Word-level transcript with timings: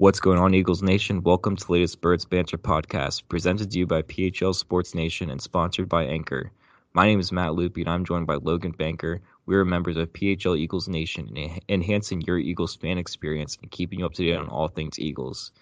What's 0.00 0.18
going 0.18 0.38
on, 0.38 0.54
Eagles 0.54 0.82
Nation? 0.82 1.22
Welcome 1.22 1.56
to 1.56 1.66
the 1.66 1.72
latest 1.72 2.00
Birds 2.00 2.24
Banter 2.24 2.56
podcast, 2.56 3.28
presented 3.28 3.70
to 3.70 3.78
you 3.80 3.86
by 3.86 4.00
PHL 4.00 4.54
Sports 4.54 4.94
Nation 4.94 5.28
and 5.28 5.42
sponsored 5.42 5.90
by 5.90 6.04
Anchor. 6.04 6.52
My 6.94 7.04
name 7.04 7.20
is 7.20 7.32
Matt 7.32 7.52
Loopy, 7.52 7.82
and 7.82 7.90
I'm 7.90 8.06
joined 8.06 8.26
by 8.26 8.36
Logan 8.36 8.70
Banker. 8.70 9.20
We 9.44 9.56
are 9.56 9.64
members 9.66 9.98
of 9.98 10.10
PHL 10.14 10.56
Eagles 10.56 10.88
Nation, 10.88 11.36
enhancing 11.68 12.22
your 12.22 12.38
Eagles 12.38 12.76
fan 12.76 12.96
experience 12.96 13.58
and 13.60 13.70
keeping 13.70 13.98
you 13.98 14.06
up 14.06 14.14
to 14.14 14.24
date 14.24 14.38
on 14.38 14.48
all 14.48 14.68
things 14.68 14.98
Eagles. 14.98 15.52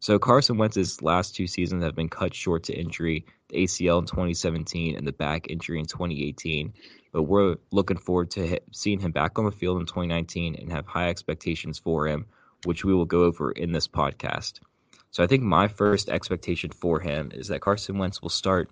So 0.00 0.18
Carson 0.18 0.56
Wentz's 0.56 1.02
last 1.02 1.36
two 1.36 1.46
seasons 1.46 1.84
have 1.84 1.94
been 1.94 2.08
cut 2.08 2.34
short 2.34 2.62
to 2.62 2.72
injury, 2.72 3.26
the 3.50 3.64
ACL 3.64 3.98
in 3.98 4.06
2017 4.06 4.96
and 4.96 5.06
the 5.06 5.12
back 5.12 5.50
injury 5.50 5.78
in 5.78 5.84
2018. 5.84 6.72
But 7.12 7.24
we're 7.24 7.56
looking 7.70 7.98
forward 7.98 8.30
to 8.30 8.60
seeing 8.72 9.00
him 9.00 9.12
back 9.12 9.38
on 9.38 9.44
the 9.44 9.52
field 9.52 9.78
in 9.78 9.84
2019 9.84 10.54
and 10.54 10.72
have 10.72 10.86
high 10.86 11.10
expectations 11.10 11.78
for 11.78 12.08
him 12.08 12.24
which 12.64 12.84
we 12.84 12.94
will 12.94 13.04
go 13.04 13.24
over 13.24 13.52
in 13.52 13.72
this 13.72 13.88
podcast. 13.88 14.60
So 15.10 15.22
I 15.22 15.26
think 15.26 15.42
my 15.42 15.68
first 15.68 16.08
expectation 16.08 16.70
for 16.70 16.98
him 16.98 17.30
is 17.32 17.48
that 17.48 17.60
Carson 17.60 17.98
Wentz 17.98 18.20
will 18.20 18.30
start 18.30 18.70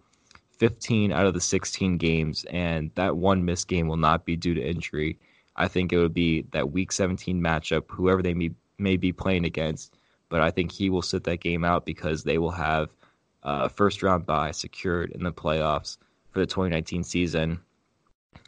15 0.58 1.12
out 1.12 1.26
of 1.26 1.34
the 1.34 1.40
16 1.40 1.98
games, 1.98 2.44
and 2.50 2.90
that 2.94 3.16
one 3.16 3.44
missed 3.44 3.68
game 3.68 3.88
will 3.88 3.96
not 3.96 4.24
be 4.24 4.36
due 4.36 4.54
to 4.54 4.60
injury. 4.60 5.18
I 5.56 5.68
think 5.68 5.92
it 5.92 5.98
would 5.98 6.14
be 6.14 6.42
that 6.52 6.72
Week 6.72 6.92
17 6.92 7.40
matchup, 7.40 7.84
whoever 7.88 8.22
they 8.22 8.34
may, 8.34 8.50
may 8.78 8.96
be 8.96 9.12
playing 9.12 9.44
against, 9.44 9.96
but 10.28 10.40
I 10.40 10.50
think 10.50 10.72
he 10.72 10.88
will 10.88 11.02
sit 11.02 11.24
that 11.24 11.40
game 11.40 11.64
out 11.64 11.84
because 11.84 12.24
they 12.24 12.38
will 12.38 12.52
have 12.52 12.88
a 13.42 13.68
first 13.68 14.02
round 14.02 14.24
bye 14.24 14.52
secured 14.52 15.10
in 15.10 15.24
the 15.24 15.32
playoffs 15.32 15.98
for 16.30 16.40
the 16.40 16.46
2019 16.46 17.04
season, 17.04 17.60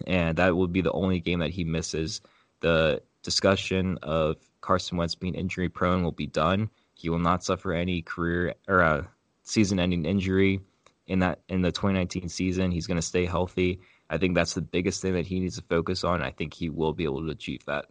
and 0.06 0.36
that 0.38 0.56
will 0.56 0.66
be 0.66 0.80
the 0.80 0.92
only 0.92 1.20
game 1.20 1.40
that 1.40 1.50
he 1.50 1.64
misses. 1.64 2.20
The 2.60 3.02
discussion 3.22 3.98
of 4.02 4.36
Carson 4.64 4.96
Wentz 4.96 5.14
being 5.14 5.34
injury 5.34 5.68
prone 5.68 6.02
will 6.02 6.12
be 6.12 6.26
done. 6.26 6.70
He 6.94 7.10
will 7.10 7.18
not 7.18 7.44
suffer 7.44 7.74
any 7.74 8.00
career 8.00 8.54
or 8.66 8.82
uh, 8.82 9.02
season 9.42 9.78
ending 9.78 10.06
injury 10.06 10.60
in 11.06 11.18
that 11.18 11.40
in 11.50 11.60
the 11.60 11.70
2019 11.70 12.30
season. 12.30 12.70
He's 12.70 12.86
going 12.86 12.96
to 12.96 13.02
stay 13.02 13.26
healthy. 13.26 13.80
I 14.08 14.16
think 14.16 14.34
that's 14.34 14.54
the 14.54 14.62
biggest 14.62 15.02
thing 15.02 15.12
that 15.14 15.26
he 15.26 15.38
needs 15.38 15.56
to 15.56 15.62
focus 15.68 16.02
on. 16.02 16.22
I 16.22 16.30
think 16.30 16.54
he 16.54 16.70
will 16.70 16.94
be 16.94 17.04
able 17.04 17.26
to 17.26 17.30
achieve 17.30 17.62
that. 17.66 17.84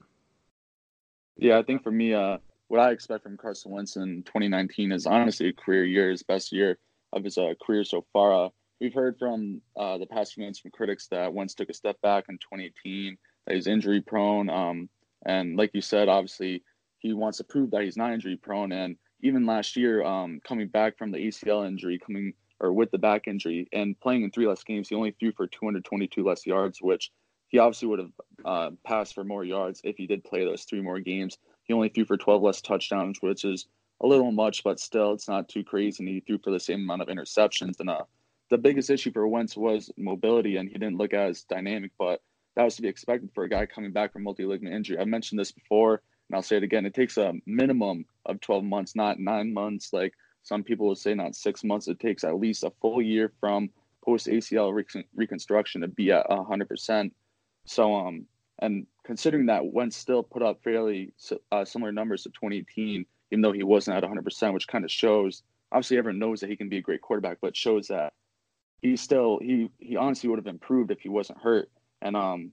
Yeah, 1.37 1.59
I 1.59 1.63
think 1.63 1.83
for 1.83 1.91
me, 1.91 2.15
uh, 2.15 2.37
what 2.69 2.79
I 2.79 2.89
expect 2.89 3.21
from 3.21 3.37
Carson 3.37 3.71
Wentz 3.71 3.95
in 3.95 4.23
2019 4.23 4.91
is 4.91 5.05
honestly 5.05 5.49
a 5.49 5.53
career 5.53 5.85
year, 5.85 6.09
his 6.09 6.23
best 6.23 6.51
year 6.51 6.79
of 7.11 7.23
his 7.23 7.37
uh, 7.37 7.53
career 7.63 7.83
so 7.83 8.03
far. 8.13 8.45
Uh, 8.45 8.49
we've 8.81 8.95
heard 8.95 9.17
from 9.19 9.61
uh, 9.77 9.99
the 9.99 10.07
past 10.07 10.33
few 10.33 10.43
months 10.43 10.59
from 10.59 10.71
critics 10.71 11.07
that 11.09 11.33
Wentz 11.33 11.53
took 11.53 11.69
a 11.69 11.73
step 11.73 12.01
back 12.01 12.25
in 12.29 12.35
2018, 12.35 13.15
that 13.45 13.55
he's 13.55 13.67
injury 13.67 14.01
prone. 14.01 14.49
Um, 14.49 14.89
and 15.25 15.57
like 15.57 15.71
you 15.73 15.81
said, 15.81 16.09
obviously, 16.09 16.63
he 16.99 17.13
wants 17.13 17.37
to 17.37 17.43
prove 17.43 17.71
that 17.71 17.83
he's 17.83 17.97
not 17.97 18.13
injury 18.13 18.37
prone. 18.37 18.71
And 18.71 18.95
even 19.21 19.45
last 19.45 19.75
year, 19.75 20.03
um, 20.03 20.41
coming 20.47 20.67
back 20.67 20.97
from 20.97 21.11
the 21.11 21.17
ACL 21.17 21.67
injury, 21.67 21.99
coming 21.99 22.33
or 22.59 22.71
with 22.71 22.91
the 22.91 22.97
back 22.97 23.27
injury, 23.27 23.67
and 23.73 23.99
playing 23.99 24.23
in 24.23 24.31
three 24.31 24.47
less 24.47 24.63
games, 24.63 24.87
he 24.87 24.95
only 24.95 25.11
threw 25.11 25.33
for 25.33 25.47
222 25.47 26.23
less 26.23 26.45
yards, 26.45 26.81
which 26.81 27.11
he 27.49 27.59
obviously 27.59 27.87
would 27.87 27.99
have 27.99 28.11
uh, 28.45 28.69
passed 28.85 29.13
for 29.13 29.23
more 29.23 29.43
yards 29.43 29.81
if 29.83 29.97
he 29.97 30.07
did 30.07 30.23
play 30.23 30.45
those 30.45 30.63
three 30.63 30.81
more 30.81 30.99
games. 30.99 31.37
He 31.65 31.73
only 31.73 31.89
threw 31.89 32.05
for 32.05 32.17
12 32.17 32.41
less 32.41 32.61
touchdowns, 32.61 33.21
which 33.21 33.45
is 33.45 33.67
a 34.01 34.07
little 34.07 34.31
much, 34.31 34.63
but 34.63 34.79
still, 34.79 35.13
it's 35.13 35.27
not 35.27 35.49
too 35.49 35.63
crazy. 35.63 36.03
And 36.03 36.07
he 36.07 36.19
threw 36.21 36.37
for 36.37 36.51
the 36.51 36.59
same 36.59 36.81
amount 36.81 37.01
of 37.01 37.09
interceptions. 37.09 37.79
And 37.79 37.89
uh, 37.89 38.03
the 38.49 38.57
biggest 38.57 38.89
issue 38.89 39.11
for 39.11 39.27
Wentz 39.27 39.55
was 39.55 39.91
mobility, 39.97 40.57
and 40.57 40.67
he 40.67 40.75
didn't 40.75 40.97
look 40.97 41.13
as 41.13 41.43
dynamic, 41.43 41.91
but 41.97 42.21
that 42.55 42.63
was 42.63 42.75
to 42.75 42.81
be 42.81 42.87
expected 42.87 43.31
for 43.33 43.43
a 43.43 43.49
guy 43.49 43.65
coming 43.65 43.91
back 43.91 44.13
from 44.13 44.23
multi 44.23 44.45
ligament 44.45 44.75
injury. 44.75 44.99
I 44.99 45.05
mentioned 45.05 45.39
this 45.39 45.51
before, 45.51 46.01
and 46.29 46.35
I'll 46.35 46.43
say 46.43 46.57
it 46.57 46.63
again. 46.63 46.85
It 46.85 46.93
takes 46.93 47.17
a 47.17 47.33
minimum 47.45 48.05
of 48.25 48.39
12 48.41 48.63
months, 48.63 48.95
not 48.95 49.19
nine 49.19 49.53
months, 49.53 49.91
like 49.91 50.13
some 50.43 50.63
people 50.63 50.87
would 50.87 50.97
say, 50.97 51.13
not 51.13 51.35
six 51.35 51.63
months. 51.63 51.87
It 51.87 51.99
takes 51.99 52.23
at 52.23 52.37
least 52.37 52.63
a 52.63 52.71
full 52.81 53.01
year 53.01 53.31
from 53.39 53.69
post 54.03 54.27
ACL 54.27 54.73
reconstruction 55.15 55.81
to 55.81 55.87
be 55.87 56.11
at 56.11 56.27
100%. 56.29 57.11
So, 57.65 57.95
um, 57.95 58.25
and 58.59 58.85
considering 59.03 59.47
that 59.47 59.65
Wentz 59.65 59.95
still 59.95 60.21
put 60.21 60.43
up 60.43 60.61
fairly 60.63 61.13
uh, 61.51 61.65
similar 61.65 61.91
numbers 61.91 62.23
to 62.23 62.29
2018, 62.29 63.05
even 63.31 63.41
though 63.41 63.51
he 63.51 63.63
wasn't 63.63 63.97
at 63.97 64.03
100%, 64.03 64.53
which 64.53 64.67
kind 64.67 64.83
of 64.83 64.91
shows. 64.91 65.43
Obviously, 65.71 65.97
everyone 65.97 66.19
knows 66.19 66.39
that 66.41 66.49
he 66.49 66.55
can 66.55 66.69
be 66.69 66.77
a 66.77 66.81
great 66.81 67.01
quarterback, 67.01 67.39
but 67.41 67.55
shows 67.57 67.87
that 67.87 68.13
he 68.81 68.95
still 68.95 69.39
he 69.41 69.69
he 69.79 69.95
honestly 69.95 70.29
would 70.29 70.37
have 70.37 70.45
improved 70.45 70.91
if 70.91 70.99
he 70.99 71.09
wasn't 71.09 71.39
hurt. 71.39 71.71
And 72.03 72.15
um, 72.15 72.51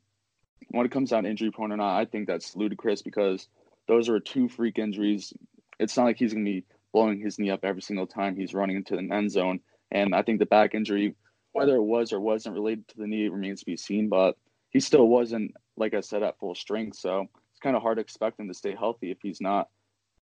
when 0.69 0.87
it 0.87 0.93
comes 0.93 1.11
down 1.11 1.25
to 1.25 1.29
injury 1.29 1.51
prone 1.51 1.73
or 1.73 1.77
not, 1.77 1.99
I 1.99 2.05
think 2.05 2.27
that's 2.27 2.57
ludicrous 2.57 3.03
because 3.03 3.49
those 3.89 4.09
are 4.09 4.21
two 4.21 4.49
freak 4.49 4.79
injuries. 4.79 5.35
It's 5.79 5.97
not 5.97 6.05
like 6.05 6.17
he's 6.17 6.33
going 6.33 6.47
to 6.47 6.51
be 6.51 6.65
blowing 6.93 7.21
his 7.21 7.39
knee 7.39 7.51
up 7.51 7.65
every 7.65 7.83
single 7.83 8.07
time 8.07 8.37
he's 8.37 8.55
running 8.55 8.77
into 8.77 8.97
the 8.97 9.13
end 9.13 9.33
zone. 9.33 9.61
And 9.91 10.15
I 10.15 10.23
think 10.23 10.39
the 10.39 10.47
back 10.47 10.75
injury, 10.75 11.17
whether 11.53 11.75
it 11.75 11.83
was 11.83 12.13
or 12.13 12.21
wasn't 12.21 12.55
related 12.55 12.87
to 12.89 12.99
the 12.99 13.09
knee, 13.09 13.29
remains 13.29 13.61
to 13.61 13.67
be 13.67 13.77
seen. 13.77 14.09
But 14.09 14.37
he 14.71 14.79
still 14.79 15.09
wasn't, 15.09 15.55
like 15.77 15.95
I 15.95 16.01
said, 16.01 16.23
at 16.23 16.39
full 16.39 16.55
strength. 16.55 16.97
So 16.97 17.27
it's 17.51 17.61
kind 17.61 17.75
of 17.75 17.83
hard 17.83 17.97
to 17.97 18.03
expect 18.03 18.39
him 18.39 18.47
to 18.49 18.55
stay 18.55 18.77
healthy 18.79 19.11
if 19.11 19.19
he's 19.21 19.41
not. 19.41 19.69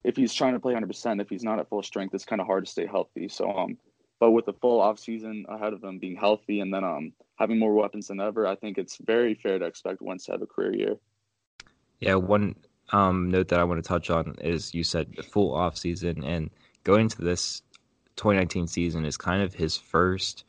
If 0.05 0.15
he's 0.15 0.33
trying 0.33 0.53
to 0.53 0.61
play 0.61 0.75
100%, 0.75 1.21
if 1.21 1.29
he's 1.29 1.43
not 1.43 1.59
at 1.59 1.69
full 1.69 1.83
strength, 1.83 2.15
it's 2.15 2.25
kind 2.25 2.41
of 2.41 2.47
hard 2.47 2.65
to 2.65 2.71
stay 2.71 2.87
healthy. 2.87 3.29
So 3.29 3.51
um, 3.51 3.77
but 4.21 4.31
with 4.31 4.47
a 4.49 4.53
full 4.53 4.81
off 4.81 4.99
season 4.99 5.47
ahead 5.49 5.73
of 5.73 5.83
him 5.83 5.99
being 5.99 6.17
healthy 6.17 6.61
and 6.61 6.73
then 6.73 6.85
um 6.85 7.13
having 7.37 7.59
more 7.59 7.75
weapons 7.75 8.09
than 8.09 8.21
ever, 8.21 8.47
I 8.47 8.57
think 8.57 8.79
it's 8.79 8.99
very 8.99 9.35
fair 9.35 9.59
to 9.59 9.65
expect 9.65 10.03
Wentz 10.03 10.27
to 10.27 10.33
have 10.33 10.43
a 10.43 10.47
career 10.47 10.75
year. 10.75 10.97
Yeah, 12.01 12.15
one 12.15 12.55
um, 12.93 13.31
note 13.31 13.49
that 13.49 13.61
I 13.61 13.65
want 13.65 13.83
to 13.83 13.89
touch 13.89 14.11
on 14.11 14.35
is 14.41 14.75
you 14.75 14.85
said 14.85 15.13
the 15.17 15.23
full 15.23 15.55
off 15.55 15.77
season 15.77 16.25
and 16.25 16.51
going 16.85 17.03
into 17.03 17.23
this 17.23 17.63
2019 18.17 18.67
season 18.67 19.05
is 19.05 19.17
kind 19.17 19.43
of 19.43 19.55
his 19.55 19.77
first 19.77 20.45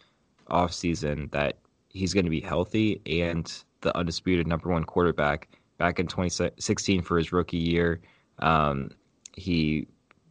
off 0.48 0.74
season 0.74 1.30
that 1.32 1.58
he's 1.90 2.14
going 2.14 2.26
to 2.26 2.32
be 2.32 2.40
healthy 2.40 3.02
and 3.06 3.64
the 3.82 3.96
undisputed 3.98 4.48
number 4.48 4.70
one 4.70 4.84
quarterback 4.84 5.50
back 5.78 6.00
in 6.00 6.08
2016 6.08 7.02
for 7.02 7.18
his 7.18 7.32
rookie 7.32 7.58
year. 7.58 8.02
Um, 8.40 8.92
he 9.36 9.88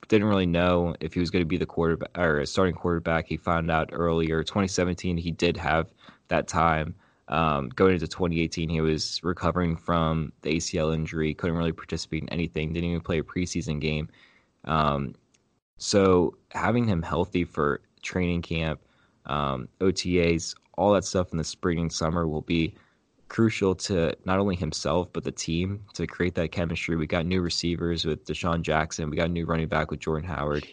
didn't 0.09 0.29
really 0.29 0.47
know 0.47 0.95
if 1.01 1.15
he 1.15 1.21
was 1.21 1.31
going 1.31 1.43
to 1.43 1.49
be 1.49 1.57
the 1.57 1.67
quarterback 1.67 2.17
or 2.17 2.45
starting 2.47 2.75
quarterback. 2.75 3.27
He 3.27 3.37
found 3.37 3.71
out 3.71 3.91
earlier. 3.93 4.43
2017, 4.43 5.17
he 5.17 5.31
did 5.31 5.57
have 5.57 5.93
that 6.29 6.49
time. 6.49 6.95
Um, 7.29 7.71
going 7.71 7.95
into 7.95 8.07
2018, 8.07 8.69
he 8.69 8.81
was 8.81 9.21
recovering 9.25 9.77
from 9.77 10.33
the 10.43 10.57
ACL 10.57 10.95
injury, 10.95 11.35
couldn't 11.35 11.57
really 11.57 11.73
participate 11.73 12.23
in 12.23 12.29
anything, 12.29 12.73
didn't 12.73 12.91
even 12.91 13.01
play 13.01 13.19
a 13.19 13.23
preseason 13.23 13.81
game. 13.81 14.09
Um, 14.65 15.15
so 15.79 16.37
having 16.53 16.87
him 16.87 17.03
healthy 17.03 17.45
for 17.45 17.81
training 18.03 18.43
camp, 18.43 18.81
um, 19.27 19.69
OTAs, 19.81 20.55
all 20.79 20.93
that 20.93 21.05
stuff 21.05 21.33
in 21.33 21.39
the 21.39 21.45
spring 21.45 21.81
and 21.81 21.93
summer 21.93 22.29
will 22.29 22.43
be 22.43 22.75
crucial 23.29 23.75
to 23.75 24.15
not 24.25 24.39
only 24.39 24.55
himself 24.55 25.13
but 25.13 25.25
the 25.25 25.33
team 25.33 25.85
to 25.95 26.07
create 26.07 26.35
that 26.37 26.53
chemistry. 26.53 26.97
We 26.97 27.07
got 27.07 27.27
new 27.27 27.41
receivers 27.41 28.05
with 28.05 28.25
DeSean 28.25 28.63
Jackson. 28.63 29.11
We 29.11 29.17
got 29.17 29.27
a 29.27 29.33
new 29.33 29.47
running 29.47 29.69
back 29.69 29.91
with 29.91 30.01
Jordan 30.01 30.29
Howard, 30.29 30.67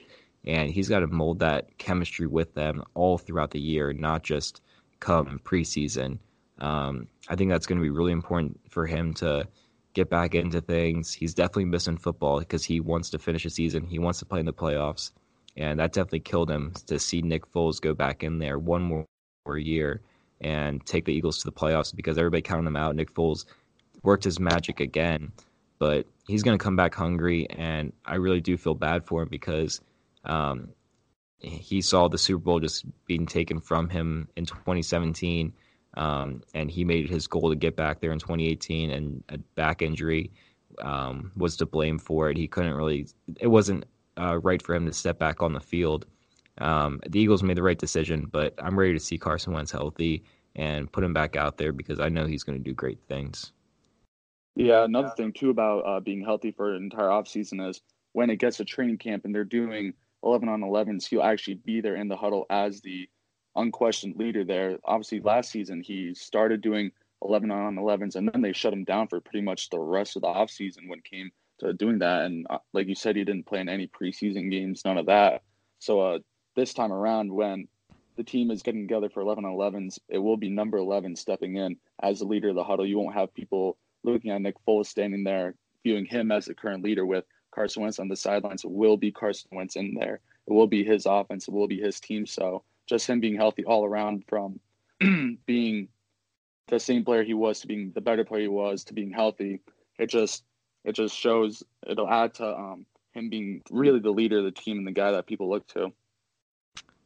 and 0.45 0.69
he's 0.69 0.89
got 0.89 0.99
to 0.99 1.07
mold 1.07 1.39
that 1.39 1.77
chemistry 1.77 2.27
with 2.27 2.53
them 2.53 2.83
all 2.93 3.17
throughout 3.17 3.51
the 3.51 3.59
year, 3.59 3.91
not 3.93 4.23
just 4.23 4.61
come 5.03 5.39
preseason. 5.43 6.17
Um, 6.59 7.07
I 7.27 7.35
think 7.35 7.51
that's 7.51 7.65
going 7.65 7.77
to 7.77 7.83
be 7.83 7.89
really 7.89 8.13
important 8.13 8.59
for 8.69 8.87
him 8.87 9.13
to 9.15 9.47
get 9.93 10.09
back 10.09 10.33
into 10.33 10.61
things. 10.61 11.13
He's 11.13 11.33
definitely 11.33 11.65
missing 11.65 11.97
football 11.97 12.39
because 12.39 12.63
he 12.63 12.79
wants 12.79 13.09
to 13.09 13.19
finish 13.19 13.45
a 13.45 13.49
season. 13.49 13.85
He 13.85 13.99
wants 13.99 14.19
to 14.19 14.25
play 14.25 14.39
in 14.39 14.45
the 14.45 14.53
playoffs, 14.53 15.11
and 15.57 15.79
that 15.79 15.91
definitely 15.91 16.21
killed 16.21 16.49
him 16.49 16.73
to 16.87 16.97
see 16.99 17.21
Nick 17.21 17.51
Foles 17.51 17.81
go 17.81 17.93
back 17.93 18.23
in 18.23 18.39
there 18.39 18.57
one 18.57 18.81
more 18.81 19.57
year 19.57 20.01
and 20.39 20.85
take 20.85 21.05
the 21.05 21.13
Eagles 21.13 21.39
to 21.39 21.45
the 21.45 21.51
playoffs 21.51 21.93
because 21.93 22.17
everybody 22.17 22.41
counted 22.41 22.65
them 22.65 22.77
out. 22.77 22.95
Nick 22.95 23.13
Foles 23.13 23.45
worked 24.03 24.23
his 24.23 24.39
magic 24.39 24.79
again, 24.79 25.33
but 25.79 26.07
he's 26.27 26.43
going 26.43 26.57
to 26.57 26.63
come 26.63 26.77
back 26.77 26.95
hungry, 26.95 27.45
and 27.49 27.91
I 28.05 28.15
really 28.15 28.41
do 28.41 28.57
feel 28.57 28.73
bad 28.73 29.05
for 29.05 29.21
him 29.21 29.29
because 29.29 29.81
um, 30.23 30.69
he 31.43 31.81
saw 31.81 32.07
the 32.07 32.17
Super 32.17 32.43
Bowl 32.43 32.59
just 32.59 32.85
being 33.05 33.25
taken 33.25 33.59
from 33.59 33.89
him 33.89 34.27
in 34.35 34.45
2017. 34.45 35.53
Um, 35.95 36.41
and 36.55 36.71
he 36.71 36.83
made 36.83 37.09
his 37.09 37.27
goal 37.27 37.49
to 37.49 37.55
get 37.55 37.75
back 37.75 37.99
there 37.99 38.11
in 38.11 38.19
2018, 38.19 38.89
and 38.89 39.23
a 39.29 39.37
back 39.37 39.83
injury 39.83 40.31
um, 40.81 41.31
was 41.35 41.55
to 41.57 41.67
blame 41.67 41.99
for 41.99 42.31
it. 42.31 42.37
He 42.37 42.47
couldn't 42.47 42.73
really, 42.73 43.07
it 43.39 43.47
wasn't 43.47 43.85
uh, 44.17 44.39
right 44.39 44.61
for 44.61 44.73
him 44.73 44.87
to 44.87 44.93
step 44.93 45.19
back 45.19 45.43
on 45.43 45.53
the 45.53 45.59
field. 45.59 46.07
Um, 46.57 46.99
the 47.07 47.19
Eagles 47.19 47.43
made 47.43 47.57
the 47.57 47.63
right 47.63 47.77
decision, 47.77 48.27
but 48.31 48.55
I'm 48.57 48.77
ready 48.77 48.93
to 48.93 48.99
see 48.99 49.17
Carson 49.19 49.53
Wentz 49.53 49.71
healthy 49.71 50.23
and 50.55 50.91
put 50.91 51.03
him 51.03 51.13
back 51.13 51.35
out 51.35 51.57
there 51.57 51.71
because 51.71 51.99
I 51.99 52.09
know 52.09 52.25
he's 52.25 52.43
going 52.43 52.57
to 52.57 52.63
do 52.63 52.73
great 52.73 52.99
things. 53.07 53.51
Yeah, 54.55 54.83
another 54.83 55.11
thing 55.15 55.33
too 55.33 55.49
about 55.49 55.79
uh, 55.79 55.99
being 55.99 56.23
healthy 56.23 56.51
for 56.51 56.73
an 56.73 56.83
entire 56.83 57.09
offseason 57.09 57.67
is 57.69 57.81
when 58.13 58.29
it 58.29 58.37
gets 58.37 58.57
to 58.57 58.65
training 58.65 58.99
camp 58.99 59.25
and 59.25 59.33
they're 59.33 59.43
doing 59.43 59.93
11 60.23 60.49
on 60.49 60.61
11s, 60.61 61.05
he'll 61.05 61.21
actually 61.21 61.55
be 61.55 61.81
there 61.81 61.95
in 61.95 62.07
the 62.07 62.15
huddle 62.15 62.45
as 62.49 62.81
the 62.81 63.09
unquestioned 63.55 64.15
leader 64.15 64.43
there. 64.43 64.77
Obviously, 64.85 65.19
last 65.19 65.51
season 65.51 65.81
he 65.81 66.13
started 66.13 66.61
doing 66.61 66.91
11 67.23 67.51
on 67.51 67.75
11s 67.75 68.15
and 68.15 68.29
then 68.31 68.41
they 68.41 68.53
shut 68.53 68.73
him 68.73 68.83
down 68.83 69.07
for 69.07 69.21
pretty 69.21 69.41
much 69.41 69.69
the 69.69 69.79
rest 69.79 70.15
of 70.15 70.21
the 70.21 70.27
offseason 70.27 70.87
when 70.87 70.99
it 70.99 71.05
came 71.05 71.31
to 71.59 71.73
doing 71.73 71.99
that. 71.99 72.23
And 72.23 72.45
uh, 72.49 72.59
like 72.73 72.87
you 72.87 72.95
said, 72.95 73.15
he 73.15 73.23
didn't 73.23 73.45
play 73.45 73.59
in 73.59 73.69
any 73.69 73.87
preseason 73.87 74.51
games, 74.51 74.83
none 74.85 74.97
of 74.97 75.05
that. 75.07 75.43
So 75.79 76.01
uh, 76.01 76.19
this 76.55 76.73
time 76.73 76.91
around, 76.91 77.31
when 77.31 77.67
the 78.15 78.23
team 78.23 78.51
is 78.51 78.61
getting 78.61 78.87
together 78.87 79.09
for 79.09 79.21
11 79.21 79.45
on 79.45 79.53
11s, 79.53 79.99
it 80.09 80.17
will 80.17 80.37
be 80.37 80.49
number 80.49 80.77
11 80.77 81.15
stepping 81.15 81.57
in 81.57 81.77
as 82.01 82.19
the 82.19 82.25
leader 82.25 82.49
of 82.49 82.55
the 82.55 82.63
huddle. 82.63 82.85
You 82.85 82.99
won't 82.99 83.15
have 83.15 83.33
people 83.33 83.77
looking 84.03 84.31
at 84.31 84.41
Nick 84.41 84.55
Foles 84.67 84.87
standing 84.87 85.23
there, 85.23 85.55
viewing 85.83 86.05
him 86.05 86.31
as 86.31 86.45
the 86.45 86.53
current 86.53 86.83
leader 86.83 87.05
with 87.05 87.25
Carson 87.53 87.83
Wentz 87.83 87.99
on 87.99 88.07
the 88.07 88.15
sidelines. 88.15 88.65
Will 88.65 88.97
be 88.97 89.11
Carson 89.11 89.49
Wentz 89.51 89.75
in 89.75 89.93
there. 89.93 90.19
It 90.47 90.53
will 90.53 90.67
be 90.67 90.83
his 90.83 91.05
offense. 91.05 91.47
It 91.47 91.53
will 91.53 91.67
be 91.67 91.79
his 91.79 91.99
team. 91.99 92.25
So 92.25 92.63
just 92.87 93.07
him 93.07 93.19
being 93.19 93.35
healthy 93.35 93.63
all 93.65 93.85
around 93.85 94.25
from 94.27 94.59
being 95.45 95.87
the 96.67 96.79
same 96.79 97.03
player 97.03 97.23
he 97.23 97.33
was 97.33 97.59
to 97.61 97.67
being 97.67 97.91
the 97.93 98.01
better 98.01 98.23
player 98.23 98.43
he 98.43 98.47
was 98.47 98.83
to 98.85 98.93
being 98.93 99.11
healthy, 99.11 99.61
it 99.99 100.07
just 100.07 100.43
it 100.83 100.93
just 100.93 101.15
shows 101.15 101.63
it'll 101.87 102.09
add 102.09 102.33
to 102.35 102.47
um, 102.47 102.85
him 103.13 103.29
being 103.29 103.61
really 103.69 103.99
the 103.99 104.11
leader 104.11 104.39
of 104.39 104.45
the 104.45 104.51
team 104.51 104.77
and 104.77 104.87
the 104.87 104.91
guy 104.91 105.11
that 105.11 105.27
people 105.27 105.49
look 105.49 105.67
to. 105.67 105.93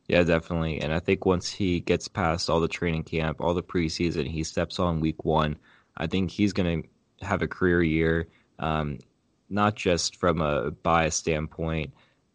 Yeah, 0.07 0.23
definitely. 0.23 0.79
And 0.79 0.94
I 0.94 0.99
think 0.99 1.25
once 1.25 1.51
he 1.51 1.81
gets 1.81 2.07
past 2.07 2.49
all 2.49 2.61
the 2.61 2.69
training 2.69 3.03
camp, 3.03 3.41
all 3.41 3.53
the 3.53 3.63
preseason, 3.63 4.25
he 4.25 4.44
steps 4.44 4.79
on 4.79 5.01
week 5.01 5.25
one. 5.25 5.57
I 5.97 6.07
think 6.07 6.31
he's 6.31 6.53
going 6.53 6.83
to 6.83 7.25
have 7.25 7.41
a 7.41 7.47
career 7.47 7.83
year, 7.83 8.27
um, 8.57 8.99
not 9.49 9.75
just 9.75 10.15
from 10.15 10.41
a 10.41 10.71
bias 10.71 11.15
standpoint, 11.15 11.94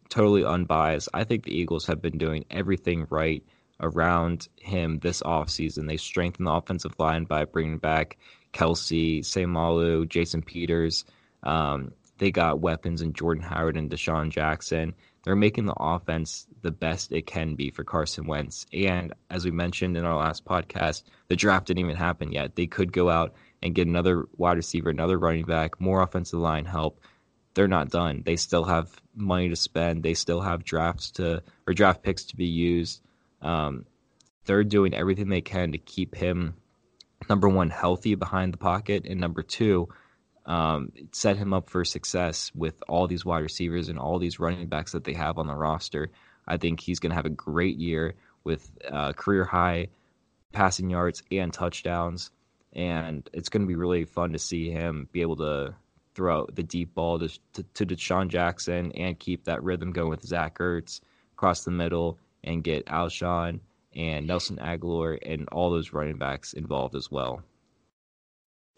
totally 0.09 0.45
unbiased. 0.45 1.09
I 1.13 1.23
think 1.23 1.43
the 1.43 1.57
Eagles 1.57 1.85
have 1.87 2.01
been 2.01 2.17
doing 2.17 2.45
everything 2.51 3.07
right 3.09 3.43
around 3.79 4.47
him 4.57 4.99
this 4.99 5.21
offseason. 5.21 5.87
They 5.87 5.97
strengthened 5.97 6.47
the 6.47 6.51
offensive 6.51 6.95
line 6.99 7.25
by 7.25 7.45
bringing 7.45 7.77
back 7.77 8.17
Kelce, 8.53 9.19
Seumalo, 9.19 10.07
Jason 10.07 10.41
Peters. 10.41 11.05
Um, 11.43 11.91
they 12.17 12.31
got 12.31 12.61
weapons 12.61 13.01
in 13.01 13.13
Jordan 13.13 13.43
Howard 13.43 13.75
and 13.75 13.89
DeSean 13.89 14.29
Jackson. 14.29 14.93
They're 15.23 15.35
making 15.35 15.65
the 15.65 15.75
offense 15.77 16.47
the 16.61 16.71
best 16.71 17.11
it 17.11 17.25
can 17.25 17.55
be 17.55 17.71
for 17.71 17.83
Carson 17.83 18.27
Wentz. 18.27 18.65
And 18.73 19.13
as 19.29 19.45
we 19.45 19.51
mentioned 19.51 19.97
in 19.97 20.05
our 20.05 20.17
last 20.17 20.45
podcast, 20.45 21.03
the 21.27 21.35
draft 21.35 21.67
didn't 21.67 21.79
even 21.79 21.95
happen 21.95 22.31
yet. 22.31 22.55
They 22.55 22.67
could 22.67 22.91
go 22.91 23.09
out 23.09 23.33
and 23.63 23.73
get 23.73 23.87
another 23.87 24.25
wide 24.37 24.57
receiver, 24.57 24.89
another 24.89 25.17
running 25.17 25.45
back, 25.45 25.79
more 25.79 26.01
offensive 26.01 26.39
line 26.39 26.65
help. 26.65 26.99
They're 27.53 27.67
not 27.67 27.89
done. 27.89 28.23
They 28.25 28.35
still 28.35 28.65
have 28.65 28.91
money 29.15 29.49
to 29.49 29.55
spend. 29.55 30.03
They 30.03 30.15
still 30.15 30.41
have 30.41 30.65
drafts 30.65 31.11
to 31.11 31.43
or 31.65 31.73
draft 31.73 32.03
picks 32.03 32.25
to 32.25 32.35
be 32.35 32.47
used. 32.47 33.01
Um, 33.41 33.85
they're 34.45 34.63
doing 34.63 34.93
everything 34.93 35.29
they 35.29 35.41
can 35.41 35.71
to 35.71 35.77
keep 35.77 36.13
him 36.13 36.55
number 37.29 37.47
one 37.47 37.69
healthy 37.69 38.15
behind 38.15 38.53
the 38.53 38.57
pocket, 38.57 39.05
and 39.05 39.19
number 39.19 39.43
two, 39.43 39.87
um, 40.45 40.91
set 41.13 41.37
him 41.37 41.53
up 41.53 41.69
for 41.69 41.85
success 41.85 42.51
with 42.53 42.75
all 42.89 43.07
these 43.07 43.23
wide 43.23 43.39
receivers 43.43 43.87
and 43.87 43.97
all 43.97 44.19
these 44.19 44.39
running 44.39 44.67
backs 44.67 44.91
that 44.91 45.05
they 45.05 45.13
have 45.13 45.37
on 45.37 45.47
the 45.47 45.55
roster. 45.55 46.11
I 46.45 46.57
think 46.57 46.81
he's 46.81 46.99
going 46.99 47.11
to 47.11 47.15
have 47.15 47.25
a 47.25 47.29
great 47.29 47.77
year 47.77 48.15
with 48.43 48.69
uh, 48.91 49.13
career 49.13 49.45
high 49.45 49.87
passing 50.51 50.89
yards 50.89 51.23
and 51.31 51.53
touchdowns 51.53 52.29
and 52.73 53.29
it's 53.33 53.49
going 53.49 53.61
to 53.61 53.67
be 53.67 53.75
really 53.75 54.05
fun 54.05 54.33
to 54.33 54.39
see 54.39 54.69
him 54.69 55.07
be 55.11 55.21
able 55.21 55.35
to 55.37 55.73
throw 56.15 56.45
the 56.53 56.63
deep 56.63 56.93
ball 56.93 57.19
to, 57.19 57.29
to, 57.53 57.63
to 57.73 57.85
DeSean 57.85 58.27
Jackson 58.27 58.91
and 58.93 59.17
keep 59.17 59.45
that 59.45 59.63
rhythm 59.63 59.91
going 59.91 60.09
with 60.09 60.25
Zach 60.25 60.57
Ertz 60.59 61.01
across 61.33 61.63
the 61.63 61.71
middle 61.71 62.17
and 62.43 62.63
get 62.63 62.85
Alshon 62.85 63.59
and 63.95 64.27
Nelson 64.27 64.57
Agholor 64.57 65.17
and 65.25 65.47
all 65.49 65.71
those 65.71 65.93
running 65.93 66.17
backs 66.17 66.53
involved 66.53 66.95
as 66.95 67.09
well. 67.09 67.43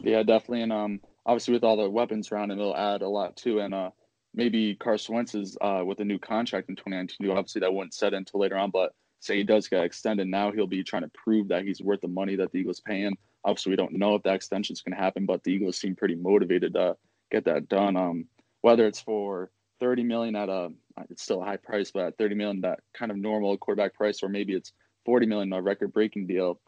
Yeah, 0.00 0.22
definitely. 0.22 0.62
And 0.62 0.72
um, 0.72 1.00
obviously 1.24 1.54
with 1.54 1.64
all 1.64 1.76
the 1.76 1.88
weapons 1.88 2.30
around 2.30 2.50
him, 2.50 2.58
it'll 2.58 2.76
add 2.76 3.02
a 3.02 3.08
lot 3.08 3.36
too. 3.36 3.60
And 3.60 3.74
uh, 3.74 3.90
maybe 4.34 4.74
Carson 4.74 5.14
Wentz 5.14 5.34
is 5.34 5.56
uh, 5.60 5.82
with 5.84 6.00
a 6.00 6.04
new 6.04 6.18
contract 6.18 6.68
in 6.68 6.76
2019. 6.76 7.30
Obviously, 7.30 7.60
that 7.60 7.72
wouldn't 7.72 7.94
set 7.94 8.14
until 8.14 8.40
later 8.40 8.56
on, 8.56 8.70
but 8.70 8.92
say 9.20 9.36
he 9.36 9.44
does 9.44 9.68
get 9.68 9.84
extended, 9.84 10.28
now 10.28 10.52
he'll 10.52 10.66
be 10.66 10.84
trying 10.84 11.02
to 11.02 11.10
prove 11.14 11.48
that 11.48 11.64
he's 11.64 11.80
worth 11.80 12.00
the 12.00 12.08
money 12.08 12.36
that 12.36 12.52
the 12.52 12.58
Eagles 12.58 12.80
pay 12.80 13.00
him. 13.00 13.16
Obviously, 13.46 13.70
we 13.70 13.76
don't 13.76 13.92
know 13.92 14.16
if 14.16 14.24
that 14.24 14.34
extension 14.34 14.74
is 14.74 14.82
going 14.82 14.94
to 14.96 15.02
happen, 15.02 15.24
but 15.24 15.44
the 15.44 15.52
Eagles 15.52 15.78
seem 15.78 15.94
pretty 15.94 16.16
motivated 16.16 16.74
to 16.74 16.96
get 17.30 17.44
that 17.44 17.68
done. 17.68 17.96
Um, 17.96 18.26
whether 18.60 18.86
it's 18.86 19.00
for 19.00 19.50
30 19.80 20.02
million 20.02 20.34
at 20.36 20.48
a, 20.48 20.70
it's 21.10 21.22
still 21.22 21.42
a 21.42 21.46
high 21.46 21.56
price, 21.56 21.92
but 21.92 22.06
at 22.06 22.18
30 22.18 22.34
million, 22.34 22.60
that 22.62 22.80
kind 22.92 23.12
of 23.12 23.16
normal 23.16 23.56
quarterback 23.56 23.94
price, 23.94 24.22
or 24.22 24.28
maybe 24.28 24.52
it's 24.52 24.72
40 25.04 25.26
million, 25.26 25.52
a 25.52 25.62
record 25.62 25.92
breaking 25.92 26.26
deal. 26.26 26.60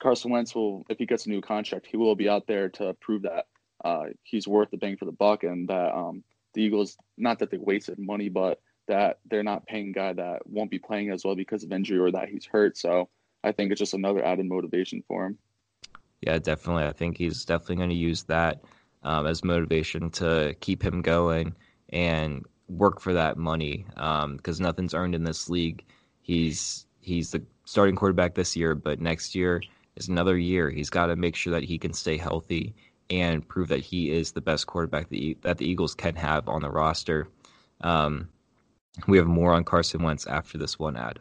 Carson 0.00 0.30
Wentz 0.30 0.54
will, 0.54 0.84
if 0.90 0.98
he 0.98 1.06
gets 1.06 1.24
a 1.24 1.30
new 1.30 1.40
contract, 1.40 1.86
he 1.86 1.96
will 1.96 2.14
be 2.14 2.28
out 2.28 2.46
there 2.46 2.68
to 2.68 2.94
prove 3.00 3.22
that 3.22 3.46
uh, 3.84 4.04
he's 4.22 4.46
worth 4.46 4.70
the 4.70 4.76
bang 4.76 4.96
for 4.96 5.06
the 5.06 5.12
buck, 5.12 5.42
and 5.42 5.68
that 5.68 5.94
um, 5.94 6.22
the 6.54 6.62
Eagles, 6.62 6.96
not 7.16 7.38
that 7.38 7.50
they 7.50 7.58
wasted 7.58 7.98
money, 7.98 8.28
but 8.28 8.60
that 8.88 9.18
they're 9.26 9.42
not 9.42 9.66
paying 9.66 9.90
a 9.90 9.92
guy 9.92 10.12
that 10.12 10.46
won't 10.46 10.70
be 10.70 10.78
playing 10.78 11.10
as 11.10 11.24
well 11.24 11.34
because 11.34 11.64
of 11.64 11.72
injury 11.72 11.98
or 11.98 12.10
that 12.10 12.28
he's 12.28 12.46
hurt. 12.46 12.76
So 12.76 13.08
I 13.42 13.52
think 13.52 13.70
it's 13.70 13.78
just 13.78 13.94
another 13.94 14.24
added 14.24 14.46
motivation 14.46 15.02
for 15.06 15.26
him. 15.26 15.38
Yeah, 16.20 16.38
definitely. 16.38 16.84
I 16.84 16.92
think 16.92 17.18
he's 17.18 17.44
definitely 17.44 17.76
going 17.76 17.90
to 17.90 17.94
use 17.96 18.24
that 18.24 18.62
um, 19.02 19.26
as 19.26 19.44
motivation 19.44 20.10
to 20.12 20.54
keep 20.60 20.82
him 20.82 21.02
going 21.02 21.54
and 21.90 22.44
work 22.68 23.00
for 23.00 23.12
that 23.12 23.36
money 23.36 23.86
because 23.88 24.60
um, 24.60 24.62
nothing's 24.62 24.94
earned 24.94 25.14
in 25.14 25.24
this 25.24 25.48
league. 25.48 25.84
He's 26.22 26.86
he's 27.00 27.30
the 27.30 27.42
starting 27.64 27.94
quarterback 27.94 28.34
this 28.34 28.56
year, 28.56 28.74
but 28.74 29.00
next 29.00 29.34
year 29.34 29.62
is 29.96 30.08
another 30.08 30.36
year. 30.36 30.70
He's 30.70 30.90
got 30.90 31.06
to 31.06 31.16
make 31.16 31.36
sure 31.36 31.52
that 31.52 31.62
he 31.62 31.78
can 31.78 31.92
stay 31.92 32.16
healthy 32.16 32.74
and 33.08 33.46
prove 33.46 33.68
that 33.68 33.80
he 33.80 34.10
is 34.10 34.32
the 34.32 34.40
best 34.40 34.66
quarterback 34.66 35.08
that, 35.10 35.36
that 35.42 35.58
the 35.58 35.68
Eagles 35.68 35.94
can 35.94 36.16
have 36.16 36.48
on 36.48 36.62
the 36.62 36.70
roster. 36.70 37.28
Um, 37.82 38.28
we 39.06 39.18
have 39.18 39.26
more 39.26 39.52
on 39.52 39.64
Carson 39.64 40.02
Wentz 40.02 40.26
after 40.26 40.58
this 40.58 40.78
one 40.78 40.96
ad. 40.96 41.20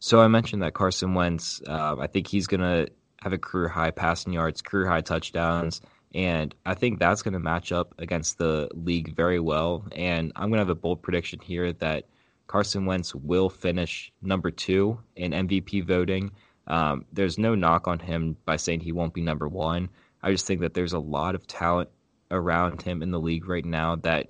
So 0.00 0.20
I 0.20 0.28
mentioned 0.28 0.62
that 0.62 0.72
Carson 0.72 1.12
Wentz, 1.12 1.60
uh, 1.66 1.96
I 1.98 2.06
think 2.06 2.26
he's 2.26 2.46
going 2.46 2.62
to 2.62 2.90
have 3.20 3.34
a 3.34 3.38
career 3.38 3.68
high 3.68 3.90
passing 3.90 4.32
yards, 4.32 4.62
career 4.62 4.88
high 4.88 5.02
touchdowns, 5.02 5.82
and 6.14 6.54
I 6.64 6.74
think 6.74 6.98
that's 6.98 7.20
going 7.20 7.34
to 7.34 7.38
match 7.38 7.70
up 7.70 7.94
against 7.98 8.38
the 8.38 8.70
league 8.72 9.14
very 9.14 9.38
well. 9.38 9.86
And 9.92 10.32
I'm 10.36 10.48
going 10.48 10.56
to 10.56 10.62
have 10.64 10.70
a 10.70 10.74
bold 10.74 11.02
prediction 11.02 11.38
here 11.38 11.74
that 11.74 12.06
Carson 12.46 12.86
Wentz 12.86 13.14
will 13.14 13.50
finish 13.50 14.10
number 14.22 14.50
two 14.50 14.98
in 15.16 15.32
MVP 15.32 15.84
voting. 15.84 16.32
Um, 16.66 17.04
there's 17.12 17.36
no 17.36 17.54
knock 17.54 17.86
on 17.86 17.98
him 17.98 18.38
by 18.46 18.56
saying 18.56 18.80
he 18.80 18.92
won't 18.92 19.12
be 19.12 19.20
number 19.20 19.48
one. 19.48 19.90
I 20.22 20.32
just 20.32 20.46
think 20.46 20.62
that 20.62 20.72
there's 20.72 20.94
a 20.94 20.98
lot 20.98 21.34
of 21.34 21.46
talent 21.46 21.90
around 22.30 22.80
him 22.80 23.02
in 23.02 23.10
the 23.10 23.20
league 23.20 23.46
right 23.46 23.64
now 23.64 23.96
that 23.96 24.28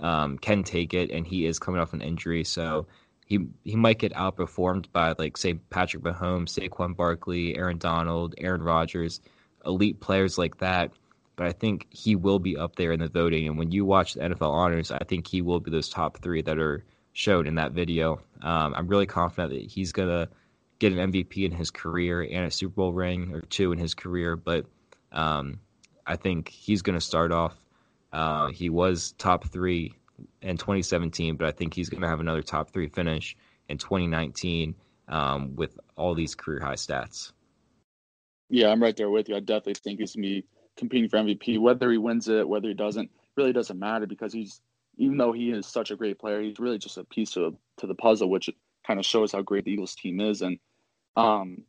um, 0.00 0.38
can 0.38 0.64
take 0.64 0.94
it, 0.94 1.10
and 1.10 1.26
he 1.26 1.44
is 1.44 1.58
coming 1.58 1.80
off 1.80 1.92
an 1.92 2.00
injury, 2.00 2.44
so 2.44 2.86
he 3.32 3.46
he 3.64 3.76
might 3.76 3.98
get 3.98 4.12
outperformed 4.12 4.92
by 4.92 5.14
like 5.18 5.38
say 5.38 5.54
Patrick 5.54 6.02
Mahomes, 6.02 6.50
Saquon 6.50 6.94
Barkley, 6.94 7.56
Aaron 7.56 7.78
Donald, 7.78 8.34
Aaron 8.36 8.62
Rodgers, 8.62 9.22
elite 9.64 10.00
players 10.00 10.36
like 10.36 10.58
that. 10.58 10.90
But 11.36 11.46
I 11.46 11.52
think 11.52 11.86
he 11.88 12.14
will 12.14 12.38
be 12.38 12.58
up 12.58 12.76
there 12.76 12.92
in 12.92 13.00
the 13.00 13.08
voting. 13.08 13.48
And 13.48 13.56
when 13.56 13.70
you 13.70 13.86
watch 13.86 14.12
the 14.12 14.20
NFL 14.20 14.50
honors, 14.50 14.90
I 14.90 15.02
think 15.04 15.26
he 15.26 15.40
will 15.40 15.60
be 15.60 15.70
those 15.70 15.88
top 15.88 16.18
three 16.18 16.42
that 16.42 16.58
are 16.58 16.84
showed 17.14 17.46
in 17.46 17.54
that 17.54 17.72
video. 17.72 18.20
Um, 18.42 18.74
I'm 18.76 18.86
really 18.86 19.06
confident 19.06 19.54
that 19.54 19.70
he's 19.70 19.92
gonna 19.92 20.28
get 20.78 20.92
an 20.92 21.10
MVP 21.10 21.46
in 21.46 21.52
his 21.52 21.70
career 21.70 22.20
and 22.20 22.44
a 22.44 22.50
Super 22.50 22.74
Bowl 22.74 22.92
ring 22.92 23.32
or 23.32 23.40
two 23.40 23.72
in 23.72 23.78
his 23.78 23.94
career. 23.94 24.36
But 24.36 24.66
um, 25.10 25.58
I 26.06 26.16
think 26.16 26.50
he's 26.50 26.82
gonna 26.82 27.00
start 27.00 27.32
off. 27.32 27.56
Uh, 28.12 28.48
he 28.48 28.68
was 28.68 29.12
top 29.12 29.48
three 29.48 29.94
in 30.40 30.56
2017, 30.56 31.36
but 31.36 31.46
I 31.46 31.52
think 31.52 31.74
he's 31.74 31.88
going 31.88 32.02
to 32.02 32.08
have 32.08 32.20
another 32.20 32.42
top 32.42 32.70
three 32.70 32.88
finish 32.88 33.36
in 33.68 33.78
2019 33.78 34.74
um, 35.08 35.56
with 35.56 35.78
all 35.96 36.14
these 36.14 36.34
career 36.34 36.60
high 36.60 36.74
stats. 36.74 37.32
Yeah, 38.48 38.68
I'm 38.68 38.82
right 38.82 38.96
there 38.96 39.10
with 39.10 39.28
you. 39.28 39.36
I 39.36 39.40
definitely 39.40 39.74
think 39.74 40.00
he's 40.00 40.14
going 40.14 40.22
to 40.22 40.28
be 40.28 40.44
competing 40.76 41.08
for 41.08 41.18
MVP. 41.18 41.58
Whether 41.58 41.90
he 41.90 41.98
wins 41.98 42.28
it, 42.28 42.48
whether 42.48 42.68
he 42.68 42.74
doesn't, 42.74 43.10
really 43.36 43.52
doesn't 43.52 43.78
matter 43.78 44.06
because 44.06 44.32
he's, 44.32 44.60
even 44.98 45.16
though 45.16 45.32
he 45.32 45.50
is 45.50 45.66
such 45.66 45.90
a 45.90 45.96
great 45.96 46.18
player, 46.18 46.40
he's 46.40 46.58
really 46.58 46.78
just 46.78 46.98
a 46.98 47.04
piece 47.04 47.36
of 47.36 47.56
to 47.78 47.86
the 47.86 47.94
puzzle, 47.94 48.28
which 48.28 48.50
kind 48.86 49.00
of 49.00 49.06
shows 49.06 49.32
how 49.32 49.42
great 49.42 49.64
the 49.64 49.70
Eagles 49.70 49.94
team 49.94 50.20
is. 50.20 50.42
And 50.42 50.58
um, 51.16 51.62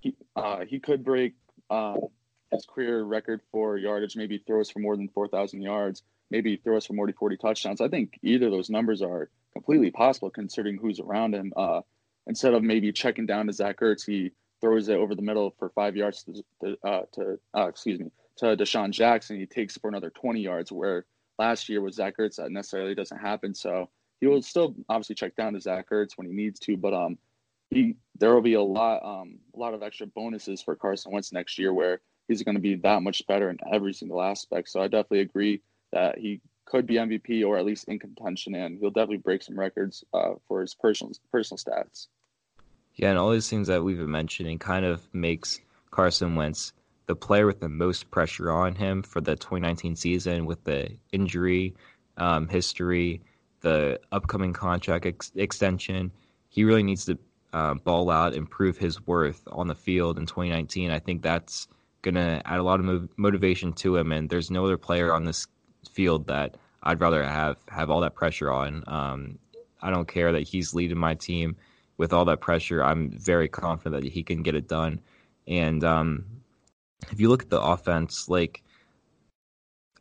he 0.00 0.16
uh, 0.34 0.64
he 0.66 0.80
could 0.80 1.04
break 1.04 1.34
uh, 1.68 1.96
his 2.50 2.66
career 2.66 3.02
record 3.02 3.40
for 3.52 3.76
yardage, 3.76 4.16
maybe 4.16 4.38
throws 4.38 4.70
for 4.70 4.78
more 4.78 4.96
than 4.96 5.08
four 5.08 5.28
thousand 5.28 5.62
yards, 5.62 6.02
maybe 6.30 6.56
throws 6.56 6.86
for 6.86 6.92
more 6.92 7.06
than 7.06 7.14
forty 7.14 7.36
touchdowns. 7.36 7.80
I 7.80 7.88
think 7.88 8.18
either 8.22 8.46
of 8.46 8.52
those 8.52 8.70
numbers 8.70 9.02
are 9.02 9.30
completely 9.52 9.90
possible 9.90 10.30
considering 10.30 10.78
who's 10.78 11.00
around 11.00 11.34
him. 11.34 11.52
Uh, 11.56 11.80
instead 12.26 12.54
of 12.54 12.62
maybe 12.62 12.92
checking 12.92 13.26
down 13.26 13.46
to 13.46 13.52
Zach 13.52 13.80
Ertz, 13.80 14.06
he 14.06 14.32
throws 14.60 14.88
it 14.88 14.96
over 14.96 15.14
the 15.14 15.22
middle 15.22 15.54
for 15.58 15.70
five 15.70 15.96
yards 15.96 16.24
to, 16.62 16.76
uh, 16.84 17.02
to 17.12 17.38
uh, 17.56 17.66
excuse 17.66 17.98
me 17.98 18.10
to 18.36 18.56
DeSean 18.56 18.90
Jackson. 18.90 19.38
He 19.38 19.46
takes 19.46 19.76
for 19.76 19.88
another 19.88 20.10
20 20.10 20.40
yards. 20.40 20.70
Where 20.70 21.06
last 21.38 21.68
year 21.68 21.80
with 21.80 21.94
Zach 21.94 22.16
Ertz, 22.18 22.36
that 22.36 22.50
necessarily 22.50 22.94
doesn't 22.94 23.18
happen. 23.18 23.54
So 23.54 23.88
he 24.20 24.26
will 24.26 24.42
still 24.42 24.74
obviously 24.88 25.14
check 25.14 25.34
down 25.34 25.54
to 25.54 25.60
Zach 25.60 25.90
Ertz 25.90 26.16
when 26.16 26.26
he 26.26 26.32
needs 26.32 26.60
to, 26.60 26.76
but 26.76 26.94
um, 26.94 27.18
he 27.70 27.96
there 28.18 28.34
will 28.34 28.42
be 28.42 28.54
a 28.54 28.62
lot 28.62 29.02
um 29.04 29.38
a 29.54 29.58
lot 29.58 29.74
of 29.74 29.82
extra 29.82 30.06
bonuses 30.06 30.60
for 30.60 30.76
Carson 30.76 31.12
Wentz 31.12 31.32
next 31.32 31.58
year 31.58 31.72
where 31.72 32.00
he's 32.28 32.42
going 32.42 32.54
to 32.54 32.60
be 32.60 32.76
that 32.76 33.02
much 33.02 33.26
better 33.26 33.50
in 33.50 33.58
every 33.72 33.92
single 33.92 34.22
aspect. 34.22 34.68
So 34.68 34.80
I 34.80 34.84
definitely 34.84 35.20
agree 35.20 35.62
that 35.92 36.18
he 36.18 36.40
could 36.66 36.86
be 36.86 36.94
MVP 36.94 37.44
or 37.46 37.58
at 37.58 37.64
least 37.64 37.88
in 37.88 37.98
contention, 37.98 38.54
and 38.54 38.78
he'll 38.78 38.90
definitely 38.90 39.18
break 39.18 39.42
some 39.42 39.58
records 39.58 40.04
uh, 40.14 40.34
for 40.46 40.60
his 40.60 40.74
personal 40.74 41.12
personal 41.32 41.58
stats. 41.58 42.06
Yeah, 42.94 43.10
and 43.10 43.18
all 43.18 43.30
these 43.30 43.48
things 43.48 43.68
that 43.68 43.82
we've 43.82 43.98
been 43.98 44.10
mentioning 44.10 44.58
kind 44.58 44.84
of 44.84 45.02
makes 45.12 45.60
Carson 45.90 46.34
Wentz 46.34 46.72
the 47.06 47.16
player 47.16 47.46
with 47.46 47.58
the 47.58 47.68
most 47.68 48.10
pressure 48.10 48.52
on 48.52 48.74
him 48.74 49.02
for 49.02 49.20
the 49.20 49.34
2019 49.34 49.96
season 49.96 50.46
with 50.46 50.62
the 50.62 50.88
injury 51.10 51.74
um, 52.18 52.46
history, 52.46 53.20
the 53.62 53.98
upcoming 54.12 54.52
contract 54.52 55.06
ex- 55.06 55.32
extension. 55.34 56.12
He 56.50 56.62
really 56.62 56.84
needs 56.84 57.06
to 57.06 57.18
uh, 57.52 57.74
ball 57.74 58.10
out 58.10 58.34
and 58.34 58.48
prove 58.48 58.78
his 58.78 59.04
worth 59.06 59.42
on 59.50 59.66
the 59.66 59.74
field 59.74 60.18
in 60.18 60.26
2019. 60.26 60.90
I 60.90 61.00
think 61.00 61.22
that's 61.22 61.66
going 62.02 62.14
to 62.14 62.42
add 62.44 62.60
a 62.60 62.62
lot 62.62 62.80
of 62.80 63.08
motivation 63.16 63.72
to 63.72 63.96
him. 63.96 64.12
And 64.12 64.30
there's 64.30 64.50
no 64.50 64.64
other 64.64 64.78
player 64.78 65.12
on 65.12 65.24
this 65.24 65.46
field 65.88 66.26
that 66.28 66.56
I'd 66.82 67.00
rather 67.00 67.22
have 67.22 67.56
have 67.68 67.90
all 67.90 68.00
that 68.00 68.14
pressure 68.14 68.50
on. 68.50 68.84
Um, 68.86 69.38
I 69.82 69.90
don't 69.90 70.08
care 70.08 70.32
that 70.32 70.42
he's 70.42 70.74
leading 70.74 70.98
my 70.98 71.14
team 71.14 71.56
with 72.00 72.14
all 72.14 72.24
that 72.24 72.40
pressure, 72.40 72.82
I'm 72.82 73.10
very 73.10 73.46
confident 73.46 74.02
that 74.02 74.10
he 74.10 74.22
can 74.22 74.42
get 74.42 74.54
it 74.54 74.66
done. 74.66 75.02
And 75.46 75.84
um, 75.84 76.24
if 77.10 77.20
you 77.20 77.28
look 77.28 77.42
at 77.42 77.50
the 77.50 77.60
offense, 77.60 78.26
like 78.26 78.62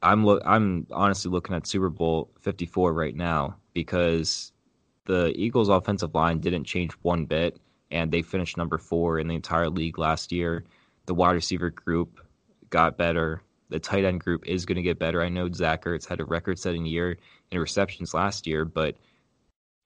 I'm 0.01 0.25
I'm 0.45 0.88
honestly 0.91 1.29
looking 1.29 1.57
at 1.57 1.67
Super 1.67 1.89
Bowl 1.89 2.29
54 2.39 2.93
right 2.93 3.13
now 3.13 3.57
because 3.74 4.53
the 5.07 5.33
Eagles' 5.36 5.67
offensive 5.67 6.15
line 6.15 6.39
didn't 6.39 6.63
change 6.63 6.93
one 7.01 7.25
bit, 7.25 7.59
and 7.91 8.09
they 8.09 8.21
finished 8.21 8.55
number 8.55 8.77
four 8.77 9.19
in 9.19 9.27
the 9.27 9.36
entire 9.36 9.69
league 9.69 10.00
last 10.00 10.31
year. 10.31 10.63
The 11.05 11.13
wide 11.13 11.33
receiver 11.33 11.69
group 11.69 12.21
got 12.69 12.98
better. 12.98 13.41
The 13.70 13.80
tight 13.80 14.04
end 14.04 14.20
group 14.20 14.48
is 14.48 14.66
going 14.66 14.78
to 14.78 14.82
get 14.82 15.00
better. 15.00 15.22
I 15.22 15.30
know 15.30 15.52
Zach 15.52 15.86
Ertz 15.86 16.08
had 16.08 16.20
a 16.20 16.26
record-setting 16.26 16.86
year 16.86 17.18
in 17.52 17.60
receptions 17.60 18.14
last 18.14 18.48
year, 18.48 18.66
but 18.66 18.96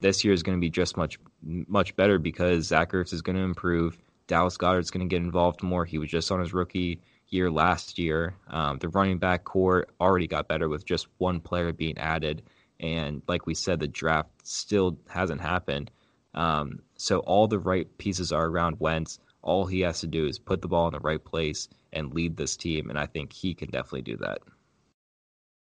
this 0.00 0.24
year 0.24 0.34
is 0.34 0.42
going 0.42 0.56
to 0.56 0.60
be 0.60 0.70
just 0.70 0.96
much 0.96 1.18
much 1.42 1.94
better 1.96 2.18
because 2.18 2.66
Zach 2.66 2.92
Ertz 2.92 3.12
is 3.12 3.22
going 3.22 3.36
to 3.36 3.42
improve. 3.42 3.98
Dallas 4.26 4.56
Goedert's 4.56 4.90
going 4.90 5.06
to 5.06 5.14
get 5.14 5.22
involved 5.22 5.62
more. 5.62 5.84
He 5.84 5.98
was 5.98 6.10
just 6.10 6.32
on 6.32 6.40
his 6.40 6.54
rookie 6.54 7.00
year 7.28 7.50
last 7.50 7.98
year. 7.98 8.34
Um, 8.48 8.78
the 8.78 8.88
running 8.88 9.18
back 9.18 9.44
corps 9.44 9.86
already 10.00 10.26
got 10.26 10.48
better 10.48 10.68
with 10.68 10.86
just 10.86 11.08
one 11.18 11.40
player 11.40 11.72
being 11.72 11.98
added, 11.98 12.42
and 12.80 13.22
like 13.28 13.46
we 13.46 13.54
said, 13.54 13.80
the 13.80 13.88
draft 13.88 14.30
still 14.42 14.98
hasn't 15.08 15.40
happened. 15.40 15.90
Um, 16.34 16.80
so 16.96 17.18
all 17.20 17.46
the 17.46 17.58
right 17.58 17.86
pieces 17.98 18.32
are 18.32 18.46
around 18.46 18.80
Wentz. 18.80 19.18
All 19.44 19.66
he 19.66 19.80
has 19.80 20.00
to 20.00 20.06
do 20.06 20.26
is 20.26 20.38
put 20.38 20.62
the 20.62 20.68
ball 20.68 20.88
in 20.88 20.94
the 20.94 21.00
right 21.00 21.22
place 21.22 21.68
and 21.92 22.12
lead 22.12 22.36
this 22.36 22.56
team, 22.56 22.90
and 22.90 22.98
I 22.98 23.06
think 23.06 23.32
he 23.32 23.54
can 23.54 23.70
definitely 23.70 24.02
do 24.02 24.16
that. 24.16 24.40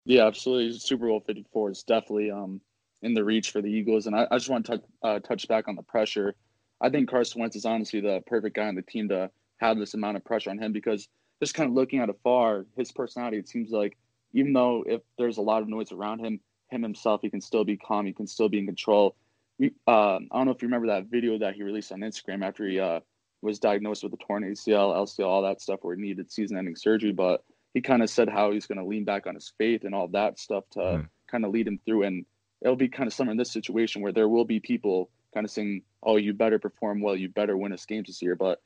Yeah, 0.06 0.26
absolutely. 0.26 0.78
Super 0.80 1.08
Bowl 1.08 1.22
Fifty 1.22 1.46
Four 1.54 1.70
is 1.72 1.84
definitely 1.84 2.32
um, 2.32 2.62
in 3.02 3.14
the 3.14 3.24
reach 3.24 3.52
for 3.52 3.62
the 3.62 3.70
Eagles. 3.70 4.08
And 4.08 4.16
I, 4.16 4.28
I 4.32 4.38
just 4.38 4.50
want 4.50 4.66
to 4.66 4.72
touch, 4.72 4.86
uh, 5.04 5.20
touch 5.20 5.48
back 5.48 5.68
on 5.68 5.76
the 5.76 5.84
pressure. 5.84 6.36
I 6.82 6.90
think 6.90 7.10
Carson 7.10 7.42
Wentz 7.42 7.56
is 7.56 7.66
honestly 7.66 8.02
the 8.02 8.24
perfect 8.26 8.56
guy 8.56 8.68
on 8.68 8.76
the 8.76 8.82
team 8.82 9.10
to 9.10 9.30
have 9.58 9.78
this 9.78 9.94
amount 9.94 10.18
of 10.18 10.26
pressure 10.26 10.50
on 10.50 10.58
him 10.58 10.72
because 10.74 11.08
just 11.40 11.54
kind 11.54 11.70
of 11.70 11.76
looking 11.76 12.00
at 12.00 12.10
afar, 12.10 12.66
his 12.76 12.92
personality, 12.92 13.38
it 13.38 13.48
seems 13.48 13.72
like 13.72 13.98
even 14.34 14.54
though 14.54 14.84
if 14.88 15.02
there's 15.18 15.38
a 15.38 15.42
lot 15.42 15.62
of 15.62 15.68
noise 15.68 15.92
around 15.92 16.20
him, 16.20 16.40
him 16.70 16.82
himself, 16.82 17.22
he 17.22 17.30
can 17.30 17.42
still 17.42 17.64
be 17.64 17.78
calm, 17.78 18.06
he 18.06 18.14
can 18.14 18.28
still 18.28 18.50
be 18.50 18.60
in 18.60 18.66
control. 18.66 19.16
We, 19.58 19.74
uh, 19.88 20.16
I 20.16 20.20
don't 20.32 20.46
know 20.46 20.52
if 20.52 20.62
you 20.62 20.68
remember 20.68 20.88
that 20.88 21.06
video 21.06 21.38
that 21.40 21.56
he 21.56 21.64
released 21.64 21.92
on 21.92 22.00
Instagram 22.00 22.46
after 22.46 22.68
he 22.68 22.80
uh, 22.80 23.02
was 23.42 23.60
diagnosed 23.60 24.04
with 24.04 24.14
a 24.14 24.18
torn 24.18 24.44
ACL, 24.44 24.96
LCL, 24.96 25.26
all 25.26 25.44
that 25.44 25.62
stuff 25.62 25.80
where 25.82 25.96
he 25.96 26.02
needed 26.02 26.32
season-ending 26.32 26.76
surgery. 26.76 27.12
But 27.12 27.44
he 27.74 27.82
kind 27.82 28.02
of 28.02 28.10
said 28.10 28.30
how 28.30 28.52
he's 28.52 28.68
going 28.68 28.80
to 28.80 28.86
lean 28.86 29.06
back 29.06 29.28
on 29.28 29.36
his 29.36 29.54
faith 29.58 29.84
and 29.84 29.96
all 29.96 30.08
that 30.10 30.40
stuff 30.40 30.64
to 30.72 30.80
mm. 30.80 31.10
kind 31.30 31.46
of 31.46 31.52
lead 31.52 31.68
him 31.68 31.80
through. 31.86 32.04
And 32.04 32.26
it'll 32.62 32.76
be 32.76 32.90
kind 32.90 33.08
of 33.08 33.14
similar 33.14 33.32
in 33.32 33.38
this 33.38 33.52
situation 33.52 34.02
where 34.02 34.12
there 34.12 34.28
will 34.28 34.46
be 34.46 34.60
people 34.60 35.10
kind 35.34 35.46
of 35.46 35.52
saying, 35.52 35.84
"Oh, 36.04 36.18
you 36.18 36.34
better 36.34 36.60
perform 36.60 37.02
well, 37.02 37.16
you 37.16 37.30
better 37.30 37.56
win 37.56 37.74
us 37.74 37.86
games 37.86 38.08
this 38.08 38.22
year." 38.22 38.36
But 38.36 38.62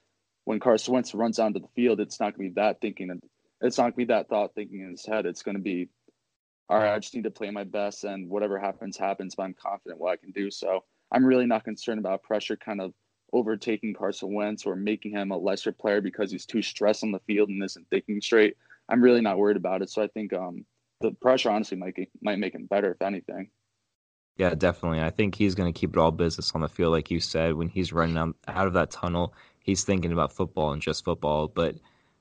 when 0.46 0.60
Carson 0.60 0.94
Wentz 0.94 1.14
runs 1.14 1.40
onto 1.40 1.60
the 1.60 1.68
field, 1.76 2.00
it's 2.00 2.20
not 2.20 2.36
going 2.36 2.50
to 2.50 2.54
be 2.56 2.62
that 2.62 2.82
thinking, 2.82 3.10
and 3.10 3.22
it's 3.62 3.78
not 3.78 3.84
going 3.84 3.92
to 3.94 3.98
be 3.98 4.06
that 4.06 4.30
thought 4.30 4.56
thinking 4.56 4.82
in 4.82 4.92
his 4.92 5.06
head. 5.06 5.26
It's 5.26 5.44
going 5.44 5.58
to 5.58 5.62
be, 5.62 5.90
"All 6.70 6.78
right, 6.78 6.94
I 6.94 7.00
just 7.00 7.14
need 7.14 7.26
to 7.26 7.32
play 7.32 7.52
my 7.52 7.64
best, 7.64 8.04
and 8.04 8.30
whatever 8.30 8.58
happens, 8.58 8.98
happens." 8.98 9.36
But 9.36 9.44
I'm 9.44 9.54
confident 9.54 10.00
what 10.00 10.14
I 10.14 10.18
can 10.18 10.32
do. 10.32 10.50
So 10.50 10.84
I'm 11.12 11.26
really 11.26 11.46
not 11.46 11.64
concerned 11.64 12.00
about 12.00 12.24
pressure 12.24 12.58
kind 12.58 12.82
of 12.82 12.94
overtaking 13.34 13.94
Carson 13.94 14.34
Wentz 14.34 14.66
or 14.66 14.76
making 14.76 15.12
him 15.12 15.32
a 15.32 15.38
lesser 15.38 15.72
player 15.72 16.00
because 16.00 16.32
he's 16.32 16.46
too 16.46 16.62
stressed 16.62 17.04
on 17.04 17.12
the 17.12 17.20
field 17.20 17.50
and 17.50 17.62
isn't 17.64 17.90
thinking 17.90 18.22
straight. 18.22 18.56
I'm 18.88 19.02
really 19.02 19.22
not 19.22 19.38
worried 19.38 19.58
about 19.58 19.82
it. 19.82 19.90
So 19.90 20.02
I 20.02 20.08
think 20.08 20.34
um, 20.34 20.66
the 21.02 21.12
pressure 21.12 21.50
honestly 21.50 21.78
might 21.78 21.96
might 22.22 22.40
make 22.40 22.54
him 22.54 22.68
better 22.68 22.92
if 22.92 23.02
anything. 23.02 23.50
Yeah, 24.38 24.56
definitely. 24.56 25.02
I 25.02 25.12
think 25.12 25.36
he's 25.36 25.56
going 25.56 25.72
to 25.72 25.80
keep 25.80 25.96
it 25.96 26.00
all 26.00 26.12
business 26.12 26.52
on 26.56 26.62
the 26.62 26.68
field, 26.68 26.92
like 26.92 27.12
you 27.12 27.20
said. 27.20 27.54
When 27.54 27.70
he's 27.70 27.94
running 27.94 28.18
out, 28.18 28.68
of 28.68 28.74
that 28.74 28.90
tunnel, 28.90 29.34
he's 29.60 29.84
thinking 29.84 30.12
about 30.12 30.34
football 30.34 30.72
and 30.72 30.82
just 30.82 31.06
football. 31.06 31.48
But 31.48 31.76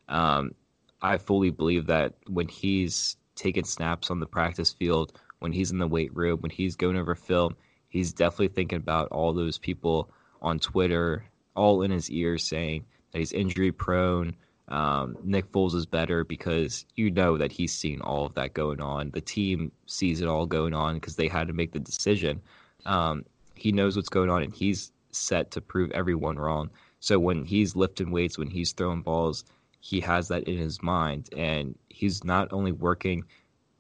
um, 0.09 0.55
I 1.01 1.17
fully 1.17 1.51
believe 1.51 1.87
that 1.87 2.15
when 2.29 2.49
he's 2.49 3.17
taking 3.35 3.65
snaps 3.65 4.11
on 4.11 4.21
the 4.21 4.27
practice 4.27 4.73
field, 4.73 5.19
when 5.39 5.53
he's 5.53 5.71
in 5.71 5.79
the 5.79 5.89
weight 5.89 6.15
room, 6.15 6.41
when 6.41 6.51
he's 6.51 6.77
going 6.77 6.99
over 6.99 7.15
film, 7.15 7.57
he's 7.89 8.13
definitely 8.13 8.49
thinking 8.49 8.77
about 8.77 9.09
all 9.09 9.33
those 9.33 9.57
people 9.57 10.13
on 10.43 10.59
Twitter, 10.59 11.25
all 11.57 11.83
in 11.83 11.91
his 11.91 12.11
ear, 12.11 12.37
saying 12.37 12.85
that 13.13 13.19
he's 13.19 13.33
injury 13.33 13.73
prone, 13.73 14.35
um, 14.69 15.17
Nick 15.23 15.51
Foles 15.53 15.75
is 15.75 15.87
better 15.87 16.25
because 16.25 16.87
you 16.97 17.11
know 17.11 17.37
that 17.37 17.53
he's 17.53 17.75
seen 17.75 18.01
all 18.01 18.27
of 18.27 18.35
that 18.35 18.55
going 18.55 18.81
on. 18.81 19.11
The 19.11 19.21
team 19.21 19.73
sees 19.87 20.21
it 20.21 20.29
all 20.29 20.47
going 20.47 20.73
on 20.73 20.95
because 20.95 21.17
they 21.17 21.29
had 21.29 21.49
to 21.49 21.53
make 21.53 21.73
the 21.73 21.79
decision. 21.79 22.41
Um, 22.87 23.25
he 23.55 23.73
knows 23.73 23.97
what's 23.97 24.09
going 24.09 24.31
on 24.31 24.43
and 24.43 24.55
he's 24.55 24.91
set 25.11 25.51
to 25.53 25.61
prove 25.61 25.91
everyone 25.91 26.39
wrong. 26.39 26.71
So 27.01 27.19
when 27.19 27.45
he's 27.45 27.77
lifting 27.77 28.11
weights, 28.11 28.39
when 28.39 28.51
he's 28.51 28.73
throwing 28.73 29.03
balls, 29.03 29.45
he 29.81 30.01
has 30.01 30.29
that 30.29 30.45
in 30.45 30.57
his 30.57 30.83
mind, 30.83 31.29
and 31.37 31.77
he's 31.89 32.23
not 32.23 32.53
only 32.53 32.71
working 32.71 33.25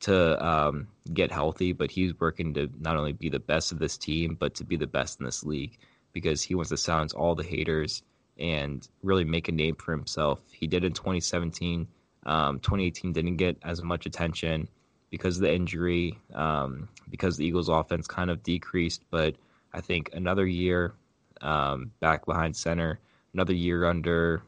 to 0.00 0.44
um, 0.44 0.88
get 1.14 1.30
healthy, 1.30 1.72
but 1.72 1.92
he's 1.92 2.18
working 2.18 2.52
to 2.54 2.68
not 2.80 2.96
only 2.96 3.12
be 3.12 3.28
the 3.28 3.38
best 3.38 3.70
of 3.70 3.78
this 3.78 3.96
team, 3.96 4.36
but 4.38 4.54
to 4.56 4.64
be 4.64 4.76
the 4.76 4.86
best 4.88 5.20
in 5.20 5.26
this 5.26 5.44
league 5.44 5.78
because 6.12 6.42
he 6.42 6.54
wants 6.54 6.70
to 6.70 6.76
silence 6.76 7.12
all 7.12 7.34
the 7.34 7.42
haters 7.42 8.02
and 8.38 8.86
really 9.02 9.24
make 9.24 9.48
a 9.48 9.52
name 9.52 9.74
for 9.76 9.92
himself. 9.92 10.40
He 10.50 10.66
did 10.66 10.84
in 10.84 10.92
2017. 10.92 11.86
Um, 12.24 12.60
2018 12.60 13.12
didn't 13.12 13.36
get 13.36 13.56
as 13.62 13.82
much 13.82 14.06
attention 14.06 14.68
because 15.10 15.36
of 15.36 15.42
the 15.42 15.54
injury, 15.54 16.18
um, 16.34 16.88
because 17.10 17.36
the 17.36 17.44
Eagles' 17.44 17.68
offense 17.68 18.06
kind 18.06 18.30
of 18.30 18.42
decreased. 18.42 19.02
But 19.10 19.34
I 19.72 19.80
think 19.80 20.10
another 20.12 20.46
year 20.46 20.94
um, 21.40 21.90
back 22.00 22.24
behind 22.24 22.56
center, 22.56 23.00
another 23.34 23.54
year 23.54 23.84
under 23.84 24.42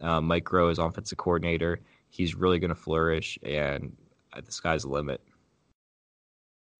uh, 0.00 0.20
Mike 0.20 0.44
Groh 0.44 0.70
as 0.70 0.78
offensive 0.78 1.18
coordinator, 1.18 1.80
he's 2.10 2.34
really 2.34 2.58
going 2.58 2.68
to 2.68 2.74
flourish, 2.74 3.38
and 3.42 3.96
the 4.34 4.52
sky's 4.52 4.82
the 4.82 4.88
limit. 4.88 5.20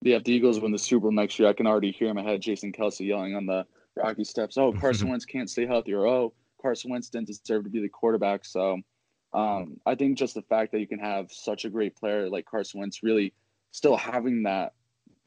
Yeah, 0.01 0.17
if 0.17 0.23
the 0.23 0.33
Eagles 0.33 0.59
win 0.59 0.71
the 0.71 0.77
Super 0.77 1.01
Bowl 1.03 1.11
next 1.11 1.39
year, 1.39 1.49
I 1.49 1.53
can 1.53 1.67
already 1.67 1.91
hear 1.91 2.09
him 2.09 2.17
ahead 2.17 2.41
Jason 2.41 2.71
Kelce 2.71 3.05
yelling 3.05 3.35
on 3.35 3.45
the 3.45 3.65
Rocky 3.95 4.23
steps, 4.23 4.57
"Oh, 4.57 4.73
Carson 4.73 5.07
Wentz 5.09 5.25
can't 5.25 5.49
stay 5.49 5.65
healthy," 5.65 5.93
or 5.93 6.05
"Oh, 6.07 6.33
Carson 6.61 6.91
Wentz 6.91 7.09
didn't 7.09 7.27
deserve 7.27 7.63
to 7.63 7.69
be 7.69 7.81
the 7.81 7.89
quarterback. 7.89 8.45
So 8.45 8.79
um, 9.33 9.77
I 9.85 9.95
think 9.95 10.17
just 10.17 10.33
the 10.33 10.41
fact 10.41 10.71
that 10.71 10.79
you 10.79 10.87
can 10.87 10.99
have 10.99 11.31
such 11.31 11.65
a 11.65 11.69
great 11.69 11.95
player 11.95 12.29
like 12.29 12.45
Carson 12.45 12.79
Wentz 12.79 13.03
really 13.03 13.33
still 13.71 13.97
having 13.97 14.43
that, 14.43 14.73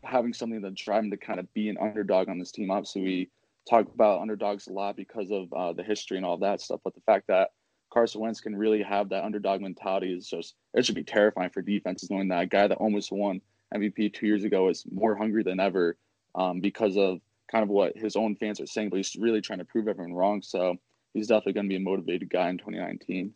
having 0.03 0.33
something 0.33 0.63
to 0.63 0.71
drive 0.71 1.05
him 1.05 1.11
to 1.11 1.17
kind 1.17 1.39
of 1.39 1.53
be 1.55 1.69
an 1.69 1.79
underdog 1.79 2.29
on 2.29 2.39
this 2.39 2.51
team. 2.51 2.71
Obviously, 2.71 3.03
we 3.03 3.31
talk 3.69 3.87
about 3.95 4.21
underdogs 4.21 4.67
a 4.67 4.73
lot 4.73 4.97
because 4.97 5.31
of 5.31 5.53
uh, 5.53 5.73
the 5.73 5.83
history 5.83 6.17
and 6.17 6.25
all 6.25 6.39
that 6.39 6.61
stuff, 6.61 6.81
but 6.83 6.95
the 6.95 7.03
fact 7.03 7.27
that 7.29 7.51
Carson 7.91 8.21
Wentz 8.21 8.41
can 8.41 8.57
really 8.57 8.83
have 8.83 9.09
that 9.11 9.25
underdog 9.25 9.61
mentality 9.61 10.13
is 10.13 10.29
just 10.29 10.55
it 10.75 10.85
should 10.85 10.95
be 10.95 11.05
terrifying 11.05 11.51
for 11.51 11.63
defenses 11.63 12.11
knowing 12.11 12.29
that 12.29 12.43
a 12.43 12.47
guy 12.47 12.67
that 12.67 12.79
almost 12.79 13.13
won 13.13 13.41
MVP 13.75 14.15
two 14.15 14.27
years 14.27 14.45
ago 14.45 14.69
is 14.69 14.85
more 14.91 15.15
hungry 15.15 15.43
than 15.43 15.61
ever 15.61 15.97
um, 16.35 16.61
because 16.61 16.97
of 16.97 17.21
kind 17.51 17.63
of 17.63 17.69
what 17.69 17.97
his 17.97 18.17
own 18.17 18.37
fans 18.37 18.61
are 18.61 18.67
saying, 18.67 18.91
but 18.91 18.97
he's 18.97 19.17
really 19.17 19.41
trying 19.41 19.59
to 19.59 19.65
prove 19.65 19.89
everyone 19.89 20.15
wrong. 20.15 20.43
So 20.43 20.77
he's 21.15 21.29
definitely 21.29 21.55
going 21.55 21.67
to 21.67 21.71
be 21.71 21.77
a 21.77 21.81
motivated 21.81 22.31
guy 22.31 22.49
in 22.51 22.59
2019. 22.59 23.33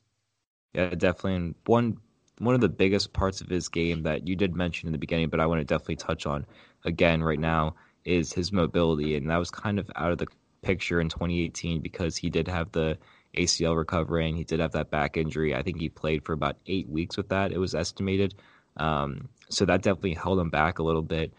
Yeah, 0.75 0.91
definitely. 0.91 1.35
And 1.37 1.55
one 1.67 1.99
one 2.39 2.55
of 2.55 2.61
the 2.61 2.69
biggest 2.69 3.13
parts 3.13 3.41
of 3.41 3.49
his 3.49 3.69
game 3.69 4.03
that 4.03 4.27
you 4.27 4.35
did 4.35 4.57
mention 4.57 4.89
in 4.89 4.93
the 4.93 4.99
beginning, 4.99 5.29
but 5.29 5.39
I 5.39 5.47
want 5.47 5.61
to 5.61 5.65
definitely 5.65 5.97
touch 5.97 6.27
on 6.27 6.47
again 6.85 7.23
right 7.23 7.39
now 7.39 7.75
is 8.05 8.33
his 8.33 8.53
mobility, 8.53 9.17
and 9.17 9.31
that 9.31 9.37
was 9.37 9.51
kind 9.51 9.79
of 9.79 9.91
out 9.97 10.13
of 10.13 10.19
the 10.19 10.27
picture 10.63 11.01
in 11.01 11.09
2018 11.09 11.81
because 11.81 12.17
he 12.17 12.31
did 12.31 12.49
have 12.49 12.73
the 12.73 12.99
ACL 13.37 13.77
recovering. 13.77 14.37
He 14.37 14.45
did 14.45 14.61
have 14.61 14.73
that 14.73 14.91
back 14.91 15.17
injury. 15.17 15.55
I 15.55 15.63
think 15.63 15.79
he 15.79 15.89
played 15.89 16.25
for 16.25 16.33
about 16.33 16.57
eight 16.67 16.89
weeks 16.89 17.17
with 17.17 17.29
that. 17.29 17.53
It 17.53 17.59
was 17.59 17.75
estimated. 17.75 18.35
Um, 18.77 19.29
so 19.51 19.65
that 19.65 19.83
definitely 19.83 20.15
held 20.15 20.39
him 20.39 20.51
back 20.51 20.79
a 20.79 20.83
little 20.83 21.03
bit. 21.03 21.33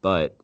But 0.00 0.36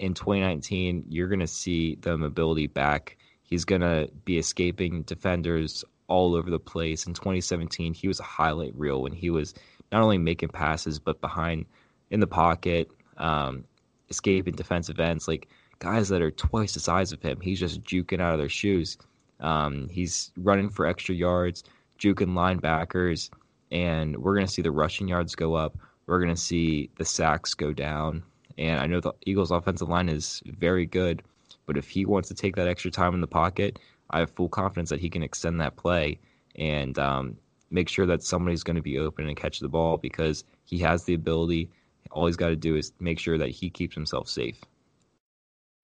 in 0.00 0.14
2019, 0.14 1.04
you're 1.08 1.28
going 1.28 1.40
to 1.40 1.46
see 1.46 1.96
the 2.00 2.16
mobility 2.16 2.66
back. 2.66 3.18
He's 3.42 3.66
going 3.66 3.82
to 3.82 4.10
be 4.24 4.38
escaping 4.38 5.02
defenders 5.02 5.84
all 6.08 6.34
over 6.34 6.50
the 6.50 6.58
place. 6.58 7.06
In 7.06 7.12
2017, 7.12 7.92
he 7.92 8.08
was 8.08 8.18
a 8.18 8.24
highlight 8.24 8.74
reel 8.74 9.02
when 9.02 9.12
he 9.12 9.28
was 9.28 9.52
not 9.92 10.02
only 10.02 10.16
making 10.16 10.48
passes, 10.48 10.98
but 10.98 11.20
behind 11.20 11.66
in 12.10 12.18
the 12.18 12.26
pocket, 12.26 12.90
um, 13.18 13.64
escaping 14.08 14.54
defensive 14.54 14.98
ends. 14.98 15.28
Like 15.28 15.48
guys 15.80 16.08
that 16.08 16.22
are 16.22 16.30
twice 16.30 16.72
the 16.72 16.80
size 16.80 17.12
of 17.12 17.20
him, 17.20 17.38
he's 17.38 17.60
just 17.60 17.82
juking 17.82 18.22
out 18.22 18.32
of 18.32 18.38
their 18.38 18.48
shoes. 18.48 18.96
Um, 19.38 19.86
he's 19.90 20.32
running 20.38 20.70
for 20.70 20.86
extra 20.86 21.14
yards, 21.14 21.62
juking 21.98 22.32
linebackers, 22.32 23.28
and 23.70 24.16
we're 24.16 24.34
going 24.34 24.46
to 24.46 24.52
see 24.52 24.62
the 24.62 24.72
rushing 24.72 25.08
yards 25.08 25.34
go 25.34 25.54
up. 25.54 25.76
We're 26.06 26.20
going 26.20 26.34
to 26.34 26.40
see 26.40 26.88
the 26.96 27.04
sacks 27.04 27.52
go 27.52 27.74
down. 27.74 28.22
And 28.60 28.78
I 28.78 28.86
know 28.86 29.00
the 29.00 29.14
Eagles' 29.24 29.50
offensive 29.50 29.88
line 29.88 30.10
is 30.10 30.42
very 30.44 30.84
good, 30.84 31.22
but 31.64 31.78
if 31.78 31.88
he 31.88 32.04
wants 32.04 32.28
to 32.28 32.34
take 32.34 32.56
that 32.56 32.68
extra 32.68 32.90
time 32.90 33.14
in 33.14 33.22
the 33.22 33.26
pocket, 33.26 33.78
I 34.10 34.18
have 34.18 34.30
full 34.30 34.50
confidence 34.50 34.90
that 34.90 35.00
he 35.00 35.08
can 35.08 35.22
extend 35.22 35.60
that 35.62 35.76
play 35.76 36.18
and 36.56 36.98
um, 36.98 37.38
make 37.70 37.88
sure 37.88 38.04
that 38.04 38.22
somebody's 38.22 38.62
going 38.62 38.76
to 38.76 38.82
be 38.82 38.98
open 38.98 39.26
and 39.26 39.36
catch 39.36 39.60
the 39.60 39.68
ball 39.68 39.96
because 39.96 40.44
he 40.66 40.76
has 40.80 41.04
the 41.04 41.14
ability. 41.14 41.70
All 42.10 42.26
he's 42.26 42.36
got 42.36 42.50
to 42.50 42.56
do 42.56 42.76
is 42.76 42.92
make 43.00 43.18
sure 43.18 43.38
that 43.38 43.48
he 43.48 43.70
keeps 43.70 43.94
himself 43.94 44.28
safe. 44.28 44.60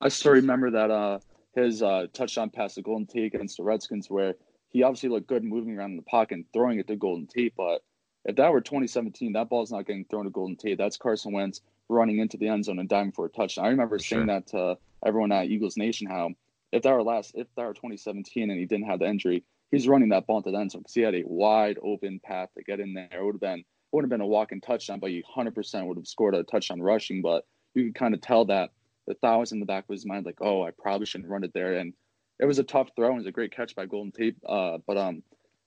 I 0.02 0.08
still 0.08 0.32
remember 0.32 0.70
that 0.72 0.90
uh, 0.90 1.20
his 1.54 1.82
uh, 1.82 2.08
touchdown 2.12 2.50
pass 2.50 2.74
to 2.74 2.82
Golden 2.82 3.06
Tate 3.06 3.34
against 3.34 3.56
the 3.56 3.62
Redskins, 3.62 4.10
where 4.10 4.34
he 4.68 4.82
obviously 4.82 5.08
looked 5.08 5.28
good 5.28 5.44
moving 5.44 5.78
around 5.78 5.92
in 5.92 5.96
the 5.96 6.02
pocket 6.02 6.34
and 6.34 6.44
throwing 6.52 6.78
it 6.78 6.88
to 6.88 6.96
Golden 6.96 7.26
Tate. 7.26 7.54
But 7.56 7.82
if 8.26 8.36
that 8.36 8.52
were 8.52 8.60
2017, 8.60 9.32
that 9.32 9.48
ball's 9.48 9.72
not 9.72 9.86
getting 9.86 10.04
thrown 10.04 10.24
to 10.24 10.30
Golden 10.30 10.56
Tate. 10.56 10.76
That's 10.76 10.98
Carson 10.98 11.32
Wentz 11.32 11.62
running 11.88 12.18
into 12.18 12.36
the 12.36 12.48
end 12.48 12.64
zone 12.64 12.78
and 12.78 12.88
diving 12.88 13.12
for 13.12 13.26
a 13.26 13.30
touchdown. 13.30 13.66
I 13.66 13.68
remember 13.68 13.98
saying 13.98 14.26
sure. 14.26 14.34
that 14.34 14.46
to 14.48 14.78
everyone 15.04 15.32
at 15.32 15.46
Eagles 15.46 15.76
Nation 15.76 16.06
how 16.06 16.30
if 16.72 16.82
that 16.82 16.92
were 16.92 17.02
last, 17.02 17.32
if 17.34 17.46
that 17.56 17.64
were 17.64 17.74
2017 17.74 18.50
and 18.50 18.58
he 18.58 18.66
didn't 18.66 18.86
have 18.86 18.98
the 18.98 19.06
injury, 19.06 19.44
he's 19.70 19.88
running 19.88 20.10
that 20.10 20.26
ball 20.26 20.38
into 20.38 20.50
the 20.50 20.58
end 20.58 20.70
zone 20.70 20.82
because 20.82 20.94
he 20.94 21.00
had 21.02 21.14
a 21.14 21.22
wide 21.26 21.78
open 21.82 22.20
path 22.22 22.48
to 22.56 22.64
get 22.64 22.80
in 22.80 22.94
there. 22.94 23.08
It 23.12 23.24
would 23.24 23.34
have 23.34 23.40
been 23.40 23.60
it 23.60 23.64
would 23.92 24.04
have 24.04 24.10
been 24.10 24.20
a 24.20 24.26
walking 24.26 24.60
touchdown, 24.60 24.98
but 24.98 25.10
he 25.10 25.22
100% 25.36 25.86
would 25.86 25.96
have 25.96 26.08
scored 26.08 26.34
a 26.34 26.42
touchdown 26.42 26.82
rushing. 26.82 27.22
But 27.22 27.44
you 27.74 27.84
could 27.84 27.94
kind 27.94 28.14
of 28.14 28.20
tell 28.20 28.44
that 28.46 28.70
the 29.06 29.14
thought 29.14 29.38
was 29.38 29.52
in 29.52 29.60
the 29.60 29.66
back 29.66 29.84
of 29.88 29.92
his 29.92 30.04
mind, 30.04 30.26
like, 30.26 30.40
oh, 30.40 30.64
I 30.64 30.70
probably 30.70 31.06
shouldn't 31.06 31.30
run 31.30 31.44
it 31.44 31.52
there. 31.54 31.74
And 31.74 31.94
it 32.40 32.46
was 32.46 32.58
a 32.58 32.64
tough 32.64 32.90
throw 32.96 33.06
and 33.06 33.16
it 33.16 33.20
was 33.20 33.26
a 33.26 33.32
great 33.32 33.54
catch 33.54 33.76
by 33.76 33.86
Golden 33.86 34.10
Tate. 34.10 34.36
Uh, 34.46 34.78
but 34.86 34.98
um, 34.98 35.22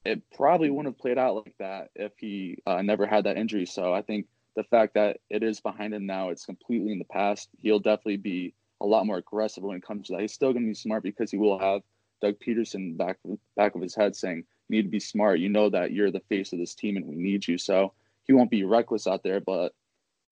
it 0.06 0.22
probably 0.36 0.70
wouldn't 0.70 0.94
have 0.94 1.00
played 1.00 1.18
out 1.18 1.36
like 1.36 1.56
that 1.60 1.90
if 1.96 2.12
he 2.18 2.58
uh, 2.68 2.82
never 2.82 3.08
had 3.08 3.24
that 3.24 3.38
injury. 3.38 3.66
So 3.66 3.94
I 3.94 4.02
think 4.02 4.28
the 4.60 4.64
fact 4.66 4.96
that 4.96 5.22
it 5.30 5.42
is 5.42 5.62
behind 5.62 5.94
him 5.94 6.06
now, 6.06 6.32
it's 6.32 6.46
completely 6.46 6.92
in 6.92 7.00
the 7.00 7.06
past. 7.06 7.48
He'll 7.62 7.80
definitely 7.80 8.18
be 8.18 8.54
a 8.82 8.86
lot 8.86 9.06
more 9.06 9.16
aggressive 9.16 9.64
when 9.64 9.78
it 9.78 9.88
comes 9.88 10.08
to 10.08 10.14
that. 10.14 10.22
He's 10.22 10.34
still 10.34 10.52
going 10.52 10.66
to 10.66 10.70
be 10.70 10.74
smart 10.74 11.02
because 11.02 11.32
he 11.32 11.38
will 11.38 11.58
have 11.58 11.82
Doug 12.22 12.36
Pederson 12.46 12.98
back 12.98 13.20
back 13.56 13.76
of 13.76 13.82
his 13.82 13.96
head 13.96 14.18
saying, 14.18 14.44
"You 14.68 14.76
need 14.76 14.82
to 14.82 14.90
be 14.90 15.00
smart. 15.00 15.40
You 15.40 15.48
know 15.48 15.70
that 15.70 15.94
you're 15.94 16.12
the 16.12 16.20
face 16.28 16.52
of 16.52 16.60
this 16.60 16.76
team 16.76 16.98
and 16.98 17.06
we 17.06 17.16
need 17.16 17.48
you." 17.48 17.58
So 17.58 17.94
he 18.26 18.34
won't 18.34 18.52
be 18.52 18.66
reckless 18.66 19.08
out 19.08 19.24
there, 19.24 19.40
but 19.40 19.74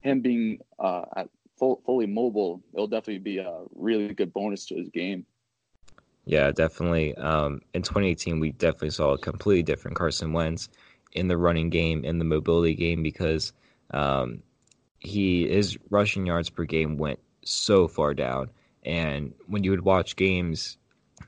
him 0.01 0.19
being 0.19 0.59
uh, 0.77 1.05
at 1.15 1.29
full, 1.57 1.81
fully 1.85 2.05
mobile, 2.05 2.61
it'll 2.73 2.87
definitely 2.87 3.19
be 3.19 3.37
a 3.37 3.61
really 3.75 4.13
good 4.13 4.33
bonus 4.33 4.65
to 4.65 4.75
his 4.75 4.89
game. 4.89 5.25
Yeah, 6.25 6.51
definitely. 6.51 7.15
Um, 7.15 7.61
in 7.73 7.81
2018, 7.81 8.41
we 8.41 8.51
definitely 8.51 8.89
saw 8.89 9.13
a 9.13 9.17
completely 9.17 9.63
different 9.63 9.95
Carson 9.95 10.33
Wentz 10.33 10.67
in 11.13 11.29
the 11.29 11.37
running 11.37 11.69
game, 11.69 12.03
in 12.03 12.19
the 12.19 12.25
mobility 12.25 12.75
game, 12.75 13.01
because 13.01 13.53
um, 13.91 14.41
he 14.99 15.47
his 15.47 15.77
rushing 15.89 16.25
yards 16.25 16.49
per 16.49 16.65
game 16.65 16.97
went 16.97 17.19
so 17.43 17.87
far 17.87 18.13
down. 18.13 18.49
And 18.83 19.33
when 19.47 19.63
you 19.63 19.71
would 19.71 19.83
watch 19.83 20.15
games, 20.15 20.77